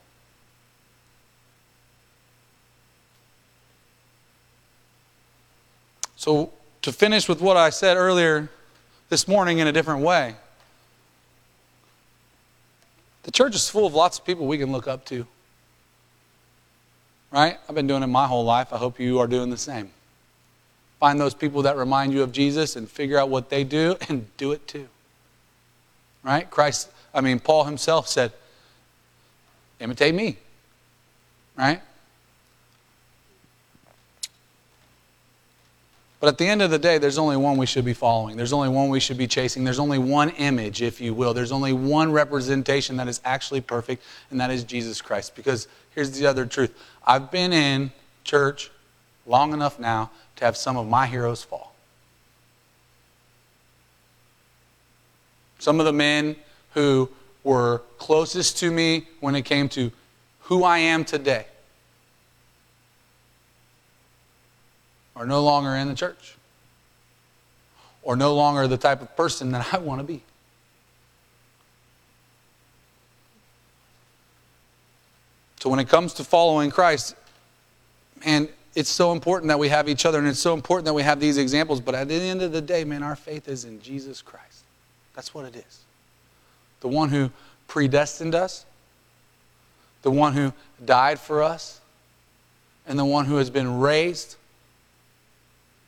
So, 6.14 6.52
to 6.82 6.92
finish 6.92 7.28
with 7.28 7.40
what 7.40 7.56
I 7.56 7.70
said 7.70 7.96
earlier 7.96 8.48
this 9.08 9.26
morning 9.26 9.58
in 9.58 9.66
a 9.66 9.72
different 9.72 10.02
way, 10.02 10.36
the 13.24 13.32
church 13.32 13.56
is 13.56 13.68
full 13.68 13.86
of 13.86 13.94
lots 13.94 14.20
of 14.20 14.24
people 14.24 14.46
we 14.46 14.56
can 14.56 14.70
look 14.70 14.86
up 14.86 15.04
to. 15.06 15.26
Right? 17.36 17.58
I've 17.68 17.74
been 17.74 17.86
doing 17.86 18.02
it 18.02 18.06
my 18.06 18.26
whole 18.26 18.46
life. 18.46 18.72
I 18.72 18.78
hope 18.78 18.98
you 18.98 19.18
are 19.18 19.26
doing 19.26 19.50
the 19.50 19.58
same. 19.58 19.90
Find 20.98 21.20
those 21.20 21.34
people 21.34 21.60
that 21.62 21.76
remind 21.76 22.14
you 22.14 22.22
of 22.22 22.32
Jesus 22.32 22.76
and 22.76 22.88
figure 22.88 23.18
out 23.18 23.28
what 23.28 23.50
they 23.50 23.62
do 23.62 23.98
and 24.08 24.34
do 24.38 24.52
it 24.52 24.66
too. 24.66 24.88
Right? 26.22 26.50
Christ, 26.50 26.88
I 27.12 27.20
mean, 27.20 27.38
Paul 27.38 27.64
himself 27.64 28.08
said, 28.08 28.32
imitate 29.80 30.14
me. 30.14 30.38
Right? 31.58 31.82
But 36.18 36.28
at 36.28 36.38
the 36.38 36.46
end 36.46 36.62
of 36.62 36.70
the 36.70 36.78
day, 36.78 36.98
there's 36.98 37.18
only 37.18 37.36
one 37.36 37.58
we 37.58 37.66
should 37.66 37.84
be 37.84 37.92
following. 37.92 38.36
There's 38.36 38.52
only 38.52 38.70
one 38.70 38.88
we 38.88 39.00
should 39.00 39.18
be 39.18 39.26
chasing. 39.26 39.64
There's 39.64 39.78
only 39.78 39.98
one 39.98 40.30
image, 40.30 40.80
if 40.80 41.00
you 41.00 41.12
will. 41.12 41.34
There's 41.34 41.52
only 41.52 41.74
one 41.74 42.10
representation 42.10 42.96
that 42.96 43.06
is 43.06 43.20
actually 43.24 43.60
perfect, 43.60 44.02
and 44.30 44.40
that 44.40 44.50
is 44.50 44.64
Jesus 44.64 45.02
Christ. 45.02 45.36
Because 45.36 45.68
here's 45.94 46.18
the 46.18 46.26
other 46.26 46.46
truth 46.46 46.74
I've 47.06 47.30
been 47.30 47.52
in 47.52 47.92
church 48.24 48.70
long 49.26 49.52
enough 49.52 49.78
now 49.78 50.10
to 50.36 50.44
have 50.44 50.56
some 50.56 50.76
of 50.76 50.88
my 50.88 51.06
heroes 51.06 51.42
fall. 51.42 51.74
Some 55.58 55.80
of 55.80 55.86
the 55.86 55.92
men 55.92 56.36
who 56.72 57.10
were 57.44 57.82
closest 57.98 58.58
to 58.58 58.70
me 58.70 59.08
when 59.20 59.34
it 59.34 59.42
came 59.42 59.68
to 59.70 59.90
who 60.40 60.64
I 60.64 60.78
am 60.78 61.04
today 61.04 61.46
are 65.16 65.26
no 65.26 65.42
longer 65.42 65.74
in 65.74 65.88
the 65.88 65.94
church 65.94 66.36
or 68.02 68.14
no 68.14 68.34
longer 68.34 68.68
the 68.68 68.76
type 68.76 69.02
of 69.02 69.16
person 69.16 69.50
that 69.52 69.74
I 69.74 69.78
want 69.78 70.00
to 70.00 70.04
be. 70.04 70.22
So 75.58 75.70
when 75.70 75.80
it 75.80 75.88
comes 75.88 76.12
to 76.14 76.24
following 76.24 76.70
Christ, 76.70 77.16
man, 78.24 78.48
it's 78.76 78.90
so 78.90 79.12
important 79.12 79.48
that 79.48 79.58
we 79.58 79.70
have 79.70 79.88
each 79.88 80.04
other 80.04 80.18
and 80.18 80.28
it's 80.28 80.38
so 80.38 80.54
important 80.54 80.84
that 80.84 80.92
we 80.92 81.02
have 81.02 81.18
these 81.18 81.38
examples. 81.38 81.80
But 81.80 81.94
at 81.94 82.08
the 82.08 82.14
end 82.14 82.42
of 82.42 82.52
the 82.52 82.60
day, 82.60 82.84
man, 82.84 83.02
our 83.02 83.16
faith 83.16 83.48
is 83.48 83.64
in 83.64 83.80
Jesus 83.80 84.22
Christ. 84.22 84.62
That's 85.14 85.34
what 85.34 85.46
it 85.46 85.56
is. 85.56 85.80
The 86.80 86.88
one 86.88 87.08
who 87.08 87.30
predestined 87.66 88.34
us, 88.34 88.66
the 90.02 90.10
one 90.10 90.34
who 90.34 90.52
died 90.84 91.18
for 91.18 91.42
us, 91.42 91.80
and 92.86 92.98
the 92.98 93.04
one 93.04 93.24
who 93.24 93.36
has 93.36 93.50
been 93.50 93.80
raised 93.80 94.36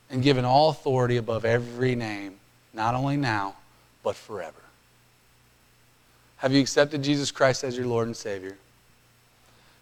and 0.09 0.23
given 0.23 0.45
all 0.45 0.69
authority 0.69 1.17
above 1.17 1.45
every 1.45 1.95
name, 1.95 2.35
not 2.73 2.95
only 2.95 3.17
now, 3.17 3.55
but 4.03 4.15
forever. 4.15 4.61
Have 6.37 6.53
you 6.53 6.61
accepted 6.61 7.03
Jesus 7.03 7.31
Christ 7.31 7.63
as 7.63 7.75
your 7.75 7.85
Lord 7.85 8.07
and 8.07 8.15
Savior? 8.15 8.57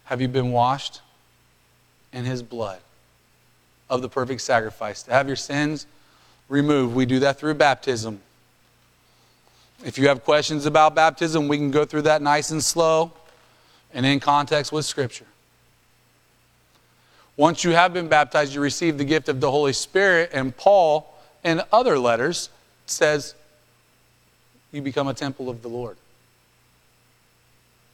Have 0.04 0.20
you 0.20 0.28
been 0.28 0.50
washed 0.50 1.00
in 2.12 2.24
His 2.24 2.42
blood 2.42 2.80
of 3.88 4.02
the 4.02 4.08
perfect 4.08 4.40
sacrifice 4.40 5.02
to 5.04 5.12
have 5.12 5.28
your 5.28 5.36
sins 5.36 5.86
removed? 6.48 6.94
We 6.96 7.06
do 7.06 7.20
that 7.20 7.38
through 7.38 7.54
baptism. 7.54 8.20
If 9.84 9.98
you 9.98 10.08
have 10.08 10.24
questions 10.24 10.66
about 10.66 10.96
baptism, 10.96 11.46
we 11.46 11.56
can 11.56 11.70
go 11.70 11.84
through 11.84 12.02
that 12.02 12.20
nice 12.20 12.50
and 12.50 12.62
slow 12.62 13.12
and 13.94 14.04
in 14.04 14.18
context 14.18 14.72
with 14.72 14.84
Scripture. 14.84 15.27
Once 17.38 17.62
you 17.62 17.70
have 17.70 17.92
been 17.92 18.08
baptized, 18.08 18.52
you 18.52 18.60
receive 18.60 18.98
the 18.98 19.04
gift 19.04 19.28
of 19.28 19.40
the 19.40 19.48
Holy 19.48 19.72
Spirit, 19.72 20.28
and 20.34 20.54
Paul, 20.56 21.14
in 21.44 21.62
other 21.72 21.96
letters, 21.96 22.50
says 22.86 23.36
you 24.72 24.82
become 24.82 25.06
a 25.06 25.14
temple 25.14 25.48
of 25.48 25.62
the 25.62 25.68
Lord. 25.68 25.96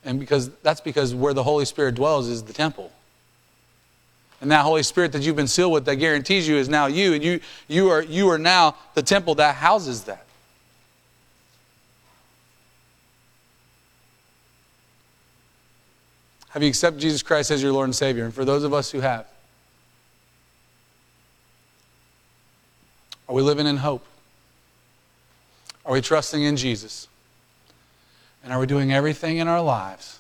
And 0.02 0.18
because 0.18 0.48
that's 0.62 0.80
because 0.80 1.14
where 1.14 1.34
the 1.34 1.42
Holy 1.42 1.66
Spirit 1.66 1.94
dwells 1.94 2.26
is 2.26 2.42
the 2.42 2.54
temple. 2.54 2.90
And 4.40 4.50
that 4.50 4.62
Holy 4.62 4.82
Spirit 4.82 5.12
that 5.12 5.20
you've 5.20 5.36
been 5.36 5.46
sealed 5.46 5.74
with 5.74 5.84
that 5.84 5.96
guarantees 5.96 6.48
you 6.48 6.56
is 6.56 6.70
now 6.70 6.86
you, 6.86 7.12
and 7.12 7.22
you, 7.22 7.40
you, 7.68 7.90
are, 7.90 8.02
you 8.02 8.30
are 8.30 8.38
now 8.38 8.76
the 8.94 9.02
temple 9.02 9.34
that 9.34 9.56
houses 9.56 10.04
that. 10.04 10.24
Have 16.48 16.62
you 16.62 16.68
accepted 16.70 17.00
Jesus 17.00 17.22
Christ 17.22 17.50
as 17.50 17.62
your 17.62 17.72
Lord 17.72 17.88
and 17.88 17.94
Savior? 17.94 18.24
And 18.24 18.32
for 18.32 18.46
those 18.46 18.64
of 18.64 18.72
us 18.72 18.90
who 18.90 19.00
have, 19.00 19.26
are 23.28 23.34
we 23.34 23.42
living 23.42 23.66
in 23.66 23.78
hope? 23.78 24.04
Are 25.84 25.92
we 25.92 26.00
trusting 26.00 26.42
in 26.42 26.56
Jesus? 26.56 27.08
And 28.42 28.52
are 28.52 28.58
we 28.58 28.66
doing 28.66 28.92
everything 28.92 29.38
in 29.38 29.48
our 29.48 29.62
lives 29.62 30.18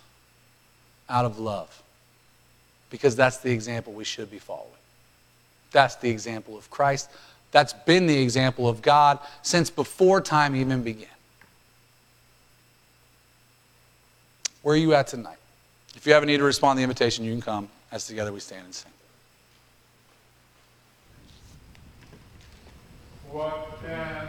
out 1.08 1.24
of 1.24 1.38
love? 1.38 1.82
Because 2.90 3.16
that's 3.16 3.38
the 3.38 3.50
example 3.50 3.92
we 3.92 4.04
should 4.04 4.30
be 4.30 4.38
following. 4.38 4.70
That's 5.72 5.96
the 5.96 6.08
example 6.08 6.56
of 6.56 6.70
Christ. 6.70 7.10
That's 7.50 7.72
been 7.72 8.06
the 8.06 8.20
example 8.20 8.68
of 8.68 8.82
God 8.82 9.18
since 9.42 9.70
before 9.70 10.20
time 10.20 10.56
even 10.56 10.82
began. 10.82 11.08
Where 14.62 14.74
are 14.74 14.78
you 14.78 14.94
at 14.94 15.08
tonight? 15.08 15.36
If 15.94 16.06
you 16.06 16.14
have 16.14 16.22
a 16.22 16.26
need 16.26 16.38
to 16.38 16.44
respond 16.44 16.76
to 16.76 16.78
the 16.78 16.84
invitation, 16.84 17.24
you 17.24 17.32
can 17.32 17.42
come 17.42 17.68
as 17.92 18.06
together 18.06 18.32
we 18.32 18.40
stand 18.40 18.64
and 18.64 18.74
sing. 18.74 18.90
What 23.34 23.80
can 23.82 24.23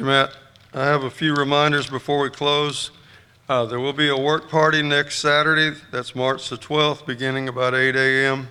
you, 0.00 0.06
Matt. 0.06 0.34
I 0.72 0.86
have 0.86 1.02
a 1.02 1.10
few 1.10 1.34
reminders 1.34 1.86
before 1.90 2.20
we 2.20 2.30
close. 2.30 2.90
Uh, 3.50 3.66
There 3.66 3.78
will 3.78 3.92
be 3.92 4.08
a 4.08 4.16
work 4.16 4.48
party 4.48 4.80
next 4.82 5.18
Saturday, 5.18 5.78
that's 5.92 6.14
March 6.14 6.48
the 6.48 6.56
12th, 6.56 7.04
beginning 7.04 7.50
about 7.50 7.74
8 7.74 7.94
a.m. 7.94 8.48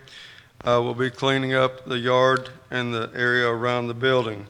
Uh, 0.63 0.79
We'll 0.83 0.93
be 0.93 1.09
cleaning 1.09 1.55
up 1.55 1.85
the 1.85 1.97
yard 1.97 2.51
and 2.69 2.93
the 2.93 3.09
area 3.15 3.47
around 3.47 3.87
the 3.87 3.95
building. 3.95 4.45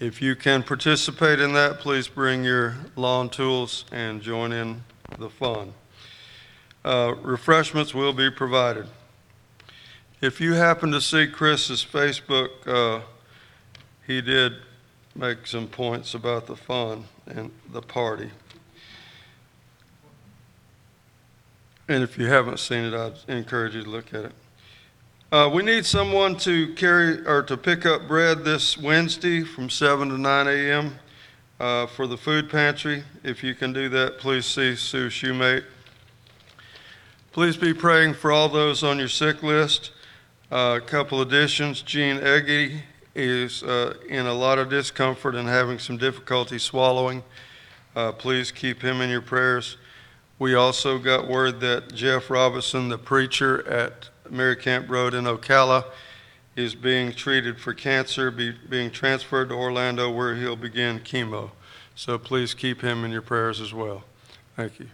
If 0.00 0.20
you 0.20 0.34
can 0.34 0.64
participate 0.64 1.38
in 1.38 1.52
that, 1.52 1.78
please 1.78 2.08
bring 2.08 2.42
your 2.42 2.74
lawn 2.96 3.28
tools 3.28 3.84
and 3.92 4.20
join 4.20 4.50
in 4.50 4.82
the 5.16 5.30
fun. 5.30 5.74
Uh, 6.84 7.14
Refreshments 7.22 7.94
will 7.94 8.12
be 8.12 8.32
provided. 8.32 8.88
If 10.20 10.40
you 10.40 10.54
happen 10.54 10.90
to 10.90 11.00
see 11.00 11.28
Chris's 11.28 11.84
Facebook, 11.84 12.66
uh, 12.66 13.02
he 14.08 14.20
did 14.20 14.54
make 15.14 15.46
some 15.46 15.66
points 15.66 16.14
about 16.14 16.46
the 16.46 16.56
fun 16.56 17.04
and 17.26 17.50
the 17.72 17.82
party. 17.82 18.30
And 21.88 22.04
if 22.04 22.16
you 22.16 22.26
haven't 22.26 22.60
seen 22.60 22.84
it, 22.84 22.94
I'd 22.94 23.14
encourage 23.28 23.74
you 23.74 23.82
to 23.82 23.90
look 23.90 24.14
at 24.14 24.26
it. 24.26 24.32
Uh, 25.32 25.50
we 25.52 25.62
need 25.62 25.86
someone 25.86 26.36
to 26.36 26.74
carry 26.74 27.24
or 27.26 27.42
to 27.42 27.56
pick 27.56 27.86
up 27.86 28.06
bread 28.08 28.44
this 28.44 28.78
Wednesday 28.78 29.42
from 29.42 29.70
7 29.70 30.08
to 30.08 30.18
9 30.18 30.48
a.m. 30.48 30.98
Uh, 31.58 31.86
for 31.86 32.06
the 32.06 32.16
food 32.16 32.50
pantry. 32.50 33.04
If 33.22 33.44
you 33.44 33.54
can 33.54 33.72
do 33.72 33.88
that, 33.90 34.18
please 34.18 34.46
see 34.46 34.74
Sue 34.74 35.08
Shoemate. 35.08 35.64
Please 37.32 37.56
be 37.56 37.72
praying 37.72 38.14
for 38.14 38.32
all 38.32 38.48
those 38.48 38.82
on 38.82 38.98
your 38.98 39.08
sick 39.08 39.42
list. 39.42 39.92
Uh, 40.50 40.80
a 40.82 40.84
couple 40.84 41.20
additions. 41.20 41.82
Gene 41.82 42.18
Eggy 42.18 42.82
is 43.14 43.62
uh, 43.62 43.94
in 44.08 44.26
a 44.26 44.32
lot 44.32 44.58
of 44.58 44.70
discomfort 44.70 45.34
and 45.34 45.48
having 45.48 45.78
some 45.78 45.96
difficulty 45.96 46.58
swallowing. 46.58 47.22
Uh, 47.96 48.12
please 48.12 48.52
keep 48.52 48.82
him 48.82 49.00
in 49.00 49.10
your 49.10 49.20
prayers. 49.20 49.76
We 50.38 50.54
also 50.54 50.98
got 50.98 51.28
word 51.28 51.60
that 51.60 51.92
Jeff 51.94 52.30
Robinson, 52.30 52.88
the 52.88 52.98
preacher 52.98 53.66
at 53.68 54.08
Maricamp 54.30 54.88
Road 54.88 55.12
in 55.12 55.24
Ocala, 55.24 55.84
is 56.56 56.74
being 56.74 57.12
treated 57.12 57.60
for 57.60 57.74
cancer, 57.74 58.30
be, 58.30 58.52
being 58.68 58.90
transferred 58.90 59.48
to 59.48 59.54
Orlando 59.54 60.10
where 60.10 60.34
he'll 60.36 60.56
begin 60.56 61.00
chemo. 61.00 61.50
So 61.94 62.18
please 62.18 62.54
keep 62.54 62.80
him 62.80 63.04
in 63.04 63.10
your 63.10 63.22
prayers 63.22 63.60
as 63.60 63.74
well. 63.74 64.04
Thank 64.56 64.80
you. 64.80 64.88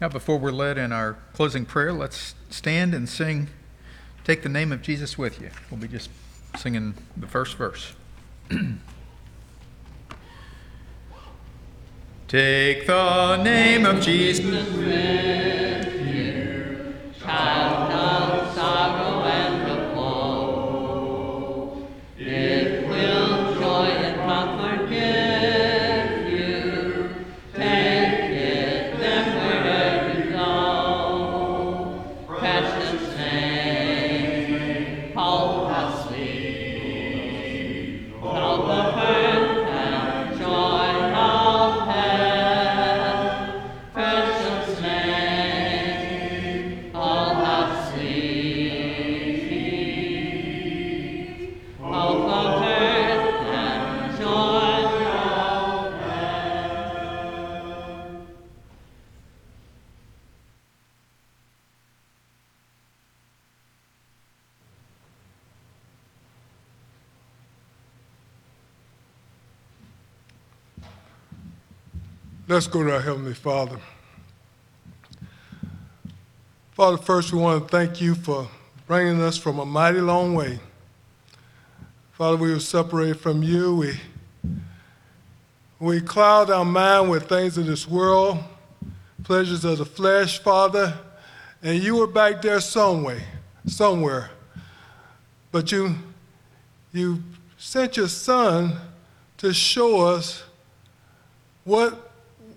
Now, 0.00 0.08
before 0.08 0.38
we're 0.38 0.50
led 0.50 0.78
in 0.78 0.92
our 0.92 1.18
closing 1.34 1.66
prayer, 1.66 1.92
let's 1.92 2.34
stand 2.48 2.94
and 2.94 3.06
sing 3.06 3.48
Take 4.24 4.42
the 4.42 4.48
Name 4.48 4.72
of 4.72 4.80
Jesus 4.80 5.18
with 5.18 5.40
You. 5.40 5.50
We'll 5.70 5.80
be 5.80 5.88
just 5.88 6.08
singing 6.56 6.94
the 7.16 7.26
first 7.26 7.56
verse. 7.56 7.92
Take 12.28 12.86
the 12.86 13.42
name 13.42 13.84
of 13.84 14.00
Jesus. 14.00 14.44
Child 17.20 17.69
of 17.69 17.69
Let's 72.60 72.68
go 72.68 72.84
to 72.84 72.92
our 72.92 73.00
Heavenly 73.00 73.32
Father. 73.32 73.78
Father, 76.72 76.98
first 76.98 77.32
we 77.32 77.38
want 77.38 77.62
to 77.62 77.68
thank 77.74 78.02
you 78.02 78.14
for 78.14 78.50
bringing 78.86 79.22
us 79.22 79.38
from 79.38 79.58
a 79.60 79.64
mighty 79.64 80.02
long 80.02 80.34
way. 80.34 80.60
Father, 82.12 82.36
we 82.36 82.52
were 82.52 82.60
separated 82.60 83.18
from 83.18 83.42
you. 83.42 83.76
We, 83.76 84.00
we 85.78 86.02
cloud 86.02 86.50
our 86.50 86.66
mind 86.66 87.08
with 87.08 87.30
things 87.30 87.56
of 87.56 87.64
this 87.64 87.88
world, 87.88 88.40
pleasures 89.24 89.64
of 89.64 89.78
the 89.78 89.86
flesh, 89.86 90.38
Father, 90.38 90.98
and 91.62 91.82
you 91.82 91.96
were 91.96 92.06
back 92.06 92.42
there 92.42 92.60
some 92.60 93.04
way, 93.04 93.22
somewhere. 93.64 94.32
But 95.50 95.72
you, 95.72 95.94
you 96.92 97.22
sent 97.56 97.96
your 97.96 98.08
son 98.08 98.76
to 99.38 99.54
show 99.54 100.02
us 100.02 100.44
what, 101.64 102.09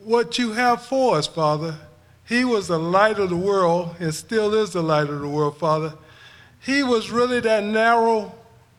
what 0.05 0.37
you 0.37 0.53
have 0.53 0.81
for 0.81 1.17
us, 1.17 1.27
Father. 1.27 1.77
He 2.25 2.45
was 2.45 2.67
the 2.67 2.79
light 2.79 3.19
of 3.19 3.29
the 3.29 3.35
world 3.35 3.95
and 3.99 4.13
still 4.13 4.53
is 4.53 4.71
the 4.71 4.81
light 4.81 5.09
of 5.09 5.19
the 5.19 5.27
world, 5.27 5.57
Father. 5.57 5.93
He 6.59 6.83
was 6.83 7.11
really 7.11 7.39
that 7.41 7.63
narrow 7.63 8.33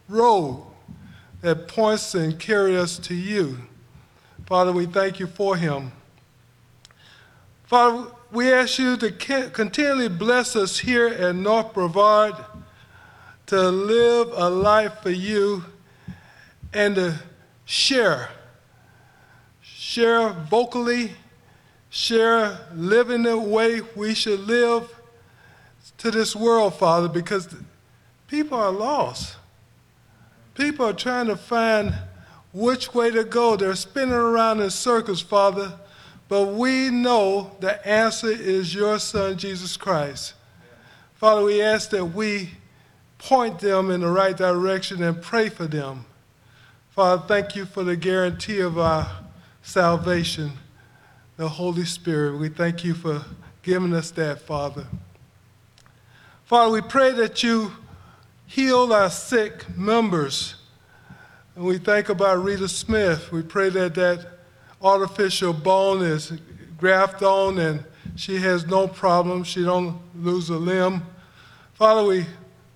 road 0.08 0.64
that 1.42 1.68
points 1.68 2.14
and 2.14 2.38
carries 2.38 2.78
us 2.78 2.98
to 2.98 3.14
you. 3.14 3.58
Father, 4.46 4.72
we 4.72 4.86
thank 4.86 5.20
you 5.20 5.26
for 5.26 5.56
him. 5.56 5.92
Father, 7.64 8.10
we 8.30 8.52
ask 8.52 8.78
you 8.78 8.96
to 8.96 9.10
continually 9.50 10.08
bless 10.08 10.56
us 10.56 10.78
here 10.78 11.08
at 11.08 11.34
North 11.34 11.74
Brevard 11.74 12.34
to 13.46 13.70
live 13.70 14.28
a 14.34 14.48
life 14.48 15.00
for 15.02 15.10
you 15.10 15.64
and 16.72 16.94
to 16.94 17.14
share 17.64 18.30
share 19.94 20.30
vocally, 20.50 21.12
share 21.88 22.58
living 22.74 23.22
the 23.22 23.38
way 23.38 23.80
we 23.94 24.12
should 24.12 24.40
live 24.40 24.92
to 25.98 26.10
this 26.10 26.34
world, 26.34 26.74
Father, 26.74 27.06
because 27.08 27.54
people 28.26 28.58
are 28.58 28.72
lost. 28.72 29.36
People 30.54 30.86
are 30.86 30.92
trying 30.92 31.28
to 31.28 31.36
find 31.36 31.94
which 32.52 32.92
way 32.92 33.12
to 33.12 33.22
go. 33.22 33.54
They're 33.54 33.76
spinning 33.76 34.14
around 34.14 34.60
in 34.60 34.70
circles, 34.70 35.20
Father, 35.20 35.78
but 36.28 36.54
we 36.54 36.90
know 36.90 37.52
the 37.60 37.86
answer 37.86 38.32
is 38.32 38.74
your 38.74 38.98
Son, 38.98 39.38
Jesus 39.38 39.76
Christ. 39.76 40.34
Father, 41.14 41.44
we 41.44 41.62
ask 41.62 41.90
that 41.90 42.04
we 42.04 42.50
point 43.18 43.60
them 43.60 43.92
in 43.92 44.00
the 44.00 44.10
right 44.10 44.36
direction 44.36 45.04
and 45.04 45.22
pray 45.22 45.50
for 45.50 45.68
them. 45.68 46.04
Father, 46.90 47.22
thank 47.28 47.54
you 47.54 47.64
for 47.64 47.84
the 47.84 47.94
guarantee 47.94 48.58
of 48.58 48.76
our 48.76 49.23
salvation, 49.64 50.52
the 51.36 51.48
Holy 51.48 51.84
Spirit. 51.84 52.38
We 52.38 52.50
thank 52.50 52.84
you 52.84 52.94
for 52.94 53.24
giving 53.62 53.94
us 53.94 54.10
that, 54.12 54.42
Father. 54.42 54.86
Father, 56.44 56.70
we 56.70 56.82
pray 56.82 57.10
that 57.12 57.42
you 57.42 57.72
heal 58.46 58.92
our 58.92 59.10
sick 59.10 59.66
members. 59.76 60.54
And 61.56 61.64
we 61.64 61.78
think 61.78 62.10
about 62.10 62.44
Rita 62.44 62.68
Smith. 62.68 63.32
We 63.32 63.42
pray 63.42 63.70
that 63.70 63.94
that 63.94 64.26
artificial 64.82 65.54
bone 65.54 66.02
is 66.02 66.32
grafted 66.76 67.26
on 67.26 67.58
and 67.58 67.84
she 68.16 68.36
has 68.36 68.66
no 68.66 68.86
problem. 68.86 69.42
She 69.44 69.64
don't 69.64 69.98
lose 70.14 70.50
a 70.50 70.56
limb. 70.58 71.02
Father, 71.72 72.04
we 72.06 72.26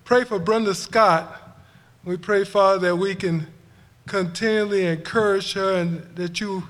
pray 0.03 0.23
for 0.23 0.39
Brenda 0.39 0.73
Scott. 0.73 1.59
We 2.03 2.17
pray, 2.17 2.43
Father, 2.43 2.79
that 2.87 2.95
we 2.95 3.13
can 3.13 3.47
continually 4.07 4.87
encourage 4.87 5.53
her 5.53 5.75
and 5.75 6.15
that 6.15 6.41
you 6.41 6.63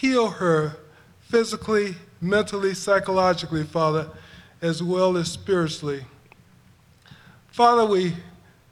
heal 0.00 0.30
her 0.30 0.76
physically, 1.20 1.94
mentally, 2.22 2.72
psychologically, 2.72 3.62
Father, 3.62 4.08
as 4.62 4.82
well 4.82 5.14
as 5.18 5.30
spiritually. 5.30 6.02
Father, 7.48 7.84
we 7.84 8.14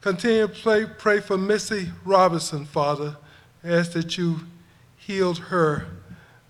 continue 0.01 0.47
to 0.47 0.63
pray, 0.63 0.87
pray 0.87 1.21
for 1.21 1.37
Missy 1.37 1.91
Robinson, 2.03 2.65
Father. 2.65 3.19
Ask 3.63 3.93
that 3.93 4.17
you 4.17 4.41
healed 4.97 5.39
her. 5.39 5.87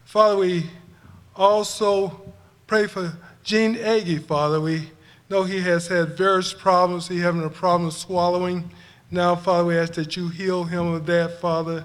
Father, 0.04 0.36
we 0.36 0.70
also 1.34 2.32
pray 2.68 2.86
for 2.86 3.18
Gene 3.42 3.74
Agee, 3.74 4.22
Father. 4.22 4.60
We 4.60 4.90
know 5.28 5.42
he 5.42 5.60
has 5.62 5.88
had 5.88 6.16
various 6.16 6.54
problems. 6.54 7.08
He 7.08 7.18
having 7.18 7.42
a 7.42 7.50
problem 7.50 7.90
swallowing. 7.90 8.70
Now, 9.10 9.34
Father, 9.34 9.64
we 9.64 9.76
ask 9.76 9.94
that 9.94 10.16
you 10.16 10.28
heal 10.28 10.62
him 10.62 10.86
of 10.86 11.04
that, 11.06 11.40
Father. 11.40 11.84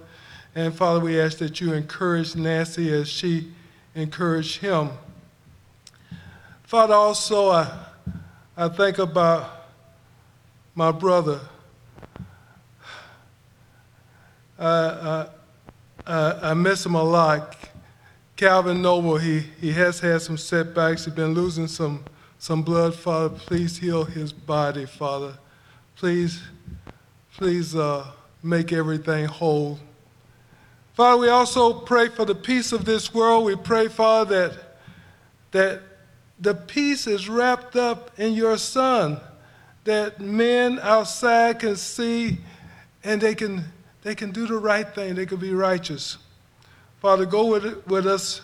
And 0.55 0.73
Father, 0.73 0.99
we 0.99 1.19
ask 1.19 1.39
that 1.39 1.59
you 1.59 1.73
encourage 1.73 2.35
Nancy 2.35 2.93
as 2.93 3.09
she 3.09 3.51
encouraged 3.95 4.59
him. 4.59 4.89
Father, 6.63 6.93
also, 6.93 7.49
I, 7.49 7.85
I 8.55 8.69
think 8.69 8.99
about 8.99 9.67
my 10.75 10.91
brother. 10.91 11.39
I, 14.59 14.67
I, 14.67 15.27
I, 16.05 16.49
I 16.49 16.53
miss 16.53 16.85
him 16.85 16.95
a 16.95 17.03
lot. 17.03 17.55
Calvin 18.35 18.81
Noble, 18.81 19.17
he, 19.17 19.39
he 19.59 19.71
has 19.71 19.99
had 19.99 20.21
some 20.21 20.37
setbacks. 20.37 21.05
He's 21.05 21.13
been 21.13 21.33
losing 21.33 21.67
some, 21.67 22.03
some 22.37 22.61
blood, 22.61 22.93
Father. 22.93 23.29
Please 23.29 23.77
heal 23.77 24.03
his 24.03 24.31
body, 24.31 24.85
Father. 24.85 25.37
Please, 25.95 26.43
please 27.37 27.75
uh, 27.75 28.05
make 28.43 28.71
everything 28.71 29.25
whole. 29.25 29.79
Father, 30.93 31.21
we 31.21 31.29
also 31.29 31.73
pray 31.73 32.09
for 32.09 32.23
the 32.23 32.35
peace 32.35 32.71
of 32.71 32.85
this 32.85 33.13
world. 33.13 33.45
We 33.45 33.55
pray, 33.55 33.87
Father, 33.87 34.49
that, 34.49 34.59
that 35.51 35.81
the 36.39 36.53
peace 36.53 37.07
is 37.07 37.27
wrapped 37.27 37.75
up 37.75 38.11
in 38.19 38.33
your 38.33 38.57
Son, 38.57 39.19
that 39.85 40.19
men 40.19 40.79
outside 40.79 41.59
can 41.59 41.75
see 41.75 42.37
and 43.03 43.19
they 43.19 43.33
can, 43.33 43.65
they 44.03 44.13
can 44.13 44.31
do 44.31 44.45
the 44.45 44.57
right 44.57 44.87
thing, 44.93 45.15
they 45.15 45.25
can 45.25 45.37
be 45.37 45.53
righteous. 45.53 46.19
Father, 47.01 47.25
go 47.25 47.47
with, 47.47 47.85
with 47.87 48.05
us 48.05 48.41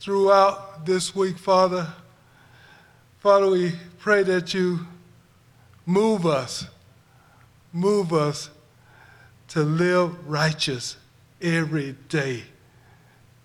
throughout 0.00 0.84
this 0.84 1.14
week, 1.14 1.38
Father. 1.38 1.86
Father, 3.18 3.48
we 3.48 3.72
pray 3.98 4.24
that 4.24 4.52
you 4.52 4.80
move 5.86 6.26
us, 6.26 6.66
move 7.72 8.12
us 8.12 8.50
to 9.48 9.62
live 9.62 10.28
righteous 10.28 10.96
every 11.40 11.96
day 12.08 12.44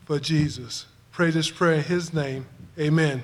for 0.06 0.20
Jesus. 0.20 0.86
Pray 1.12 1.32
this 1.32 1.50
prayer 1.50 1.76
in 1.76 1.84
his 1.84 2.14
name. 2.14 2.48
Amen. 2.80 3.24